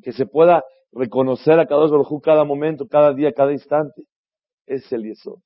[0.01, 4.05] Que se pueda reconocer a Kadosh Baruj cada momento, cada día, cada instante.
[4.65, 5.41] Es el Yesod.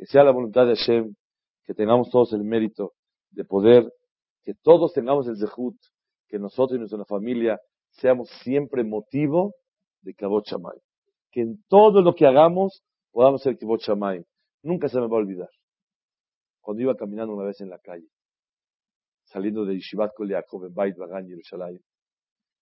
[0.00, 1.14] Que sea la voluntad de Hashem,
[1.62, 2.94] que tengamos todos el mérito
[3.32, 3.92] de poder,
[4.42, 5.76] que todos tengamos el Zehut,
[6.26, 9.52] que nosotros y nuestra familia seamos siempre motivo
[10.00, 10.46] de Kabot
[11.30, 12.82] Que en todo lo que hagamos
[13.12, 13.82] podamos ser Kabot
[14.62, 15.50] Nunca se me va a olvidar.
[16.62, 18.08] Cuando iba caminando una vez en la calle,
[19.24, 21.82] saliendo de Yeshivat Kol Yaakov en Bait Bagan, Yerushalayim,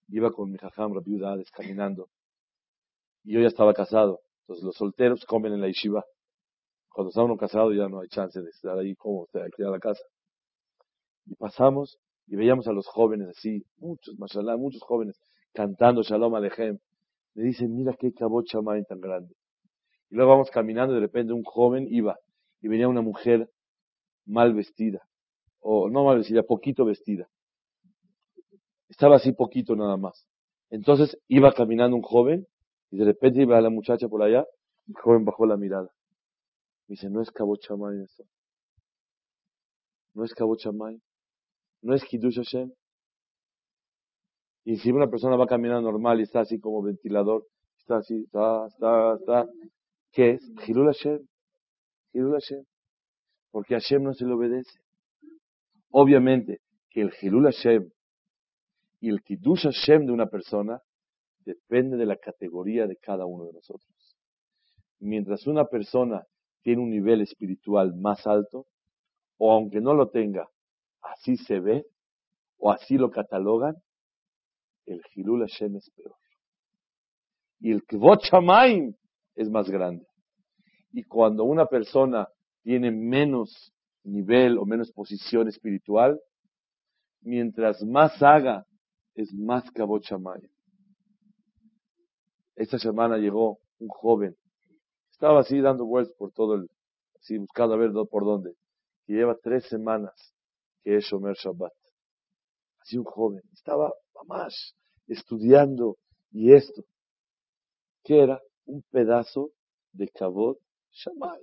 [0.08, 1.20] iba con mi jajam Rabbi
[1.52, 2.08] caminando.
[3.22, 4.22] Y yo ya estaba casado.
[4.40, 6.04] Entonces los solteros comen en la yeshiva.
[6.98, 9.78] Cuando está uno casado ya no hay chance de estar ahí como usted, a la
[9.78, 10.02] casa.
[11.26, 11.96] Y pasamos
[12.26, 15.16] y veíamos a los jóvenes así, muchos, mashallah, muchos jóvenes
[15.54, 16.76] cantando Shalom Alejem.
[17.34, 19.32] Me dicen, mira qué cabot tan grande.
[20.10, 22.16] Y luego vamos caminando y de repente un joven iba
[22.60, 23.48] y venía una mujer
[24.26, 25.00] mal vestida,
[25.60, 27.28] o no mal vestida, poquito vestida.
[28.88, 30.26] Estaba así poquito nada más.
[30.68, 32.48] Entonces iba caminando un joven
[32.90, 34.44] y de repente iba la muchacha por allá
[34.88, 35.92] y el joven bajó la mirada.
[36.88, 38.24] Dice, no es cabot chamay eso.
[40.14, 41.00] No es cabot chamay.
[41.82, 42.72] No es Kiddush Hashem.
[44.64, 47.46] Y si una persona va caminando normal y está así como ventilador,
[47.78, 49.46] está así, está, está, está,
[50.12, 50.52] ¿qué es?
[50.66, 51.26] Hilul Hashem.
[52.12, 52.64] Hilul Hashem.
[53.50, 54.80] Porque Hashem no se le obedece.
[55.90, 56.60] Obviamente
[56.90, 57.90] que el Hilul Hashem
[59.00, 60.80] y el Kiddush Hashem de una persona
[61.44, 64.16] depende de la categoría de cada uno de nosotros.
[65.00, 66.24] Mientras una persona
[66.62, 68.66] tiene un nivel espiritual más alto,
[69.38, 70.48] o aunque no lo tenga,
[71.00, 71.86] así se ve
[72.58, 73.76] o así lo catalogan,
[74.86, 76.16] el Hilul Hashem es peor.
[77.60, 78.94] Y el Kvot Shamaim
[79.34, 80.06] es más grande.
[80.92, 82.28] Y cuando una persona
[82.62, 83.72] tiene menos
[84.04, 86.18] nivel o menos posición espiritual,
[87.20, 88.64] mientras más haga,
[89.14, 90.48] es más Kvot Shamaim.
[92.56, 94.36] Esta semana llegó un joven,
[95.18, 96.70] estaba así dando vueltas por todo el,
[97.16, 98.54] así buscando a ver por dónde,
[99.08, 100.14] y lleva tres semanas
[100.84, 101.72] que es Shomer Shabbat.
[102.80, 103.92] Así un joven, estaba
[104.28, 104.76] más
[105.08, 105.96] estudiando
[106.30, 106.84] y esto.
[108.04, 108.40] que era?
[108.66, 109.50] Un pedazo
[109.92, 110.58] de Kabod
[110.92, 111.42] Shamay.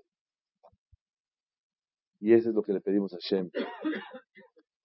[2.21, 3.51] Y eso es lo que le pedimos a Shem.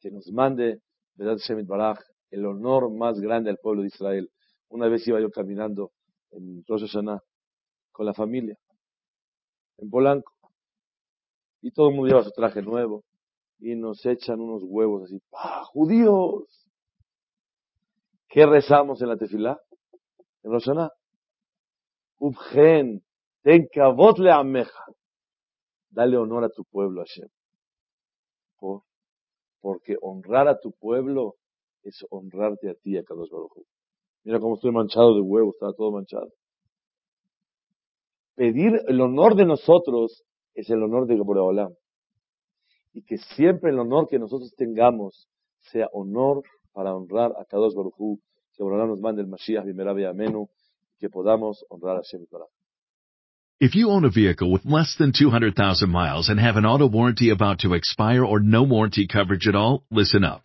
[0.01, 0.80] Que nos mande,
[1.14, 2.01] verdad Shem Baraj,
[2.32, 4.28] el honor más grande al pueblo de Israel.
[4.68, 5.93] Una vez iba yo caminando
[6.32, 7.20] en Rosh Hashanah
[7.93, 8.57] con la familia,
[9.81, 10.33] en Polanco.
[11.62, 13.05] Y todo el mundo lleva su traje nuevo
[13.59, 16.66] y nos echan unos huevos así, ¡ah, judíos!
[18.28, 19.61] ¿Qué rezamos en la tefilá?
[20.43, 20.91] En Roshaná.
[22.18, 23.03] Ubgen,
[23.43, 23.68] ten
[24.18, 24.85] le ameja.
[25.91, 27.28] Dale honor a tu pueblo, Hashem.
[28.59, 28.83] Por,
[29.61, 31.37] porque honrar a tu pueblo
[31.83, 33.53] es honrarte a ti, a Kadosh Baruj
[34.24, 36.31] Mira cómo estoy manchado de huevos, está todo manchado.
[38.37, 40.22] Pedir el honor de nosotros
[40.55, 41.72] es el honor de Boreolam
[42.93, 45.28] y que siempre el honor que nosotros tengamos
[45.59, 49.28] sea honor para honrar a que nos mande el
[50.07, 50.49] Amenu,
[50.99, 52.03] que podamos honrar a.
[53.61, 57.28] If you own a vehicle with less than 200,000 miles and have an auto warranty
[57.28, 60.45] about to expire or no warranty coverage at all, listen up.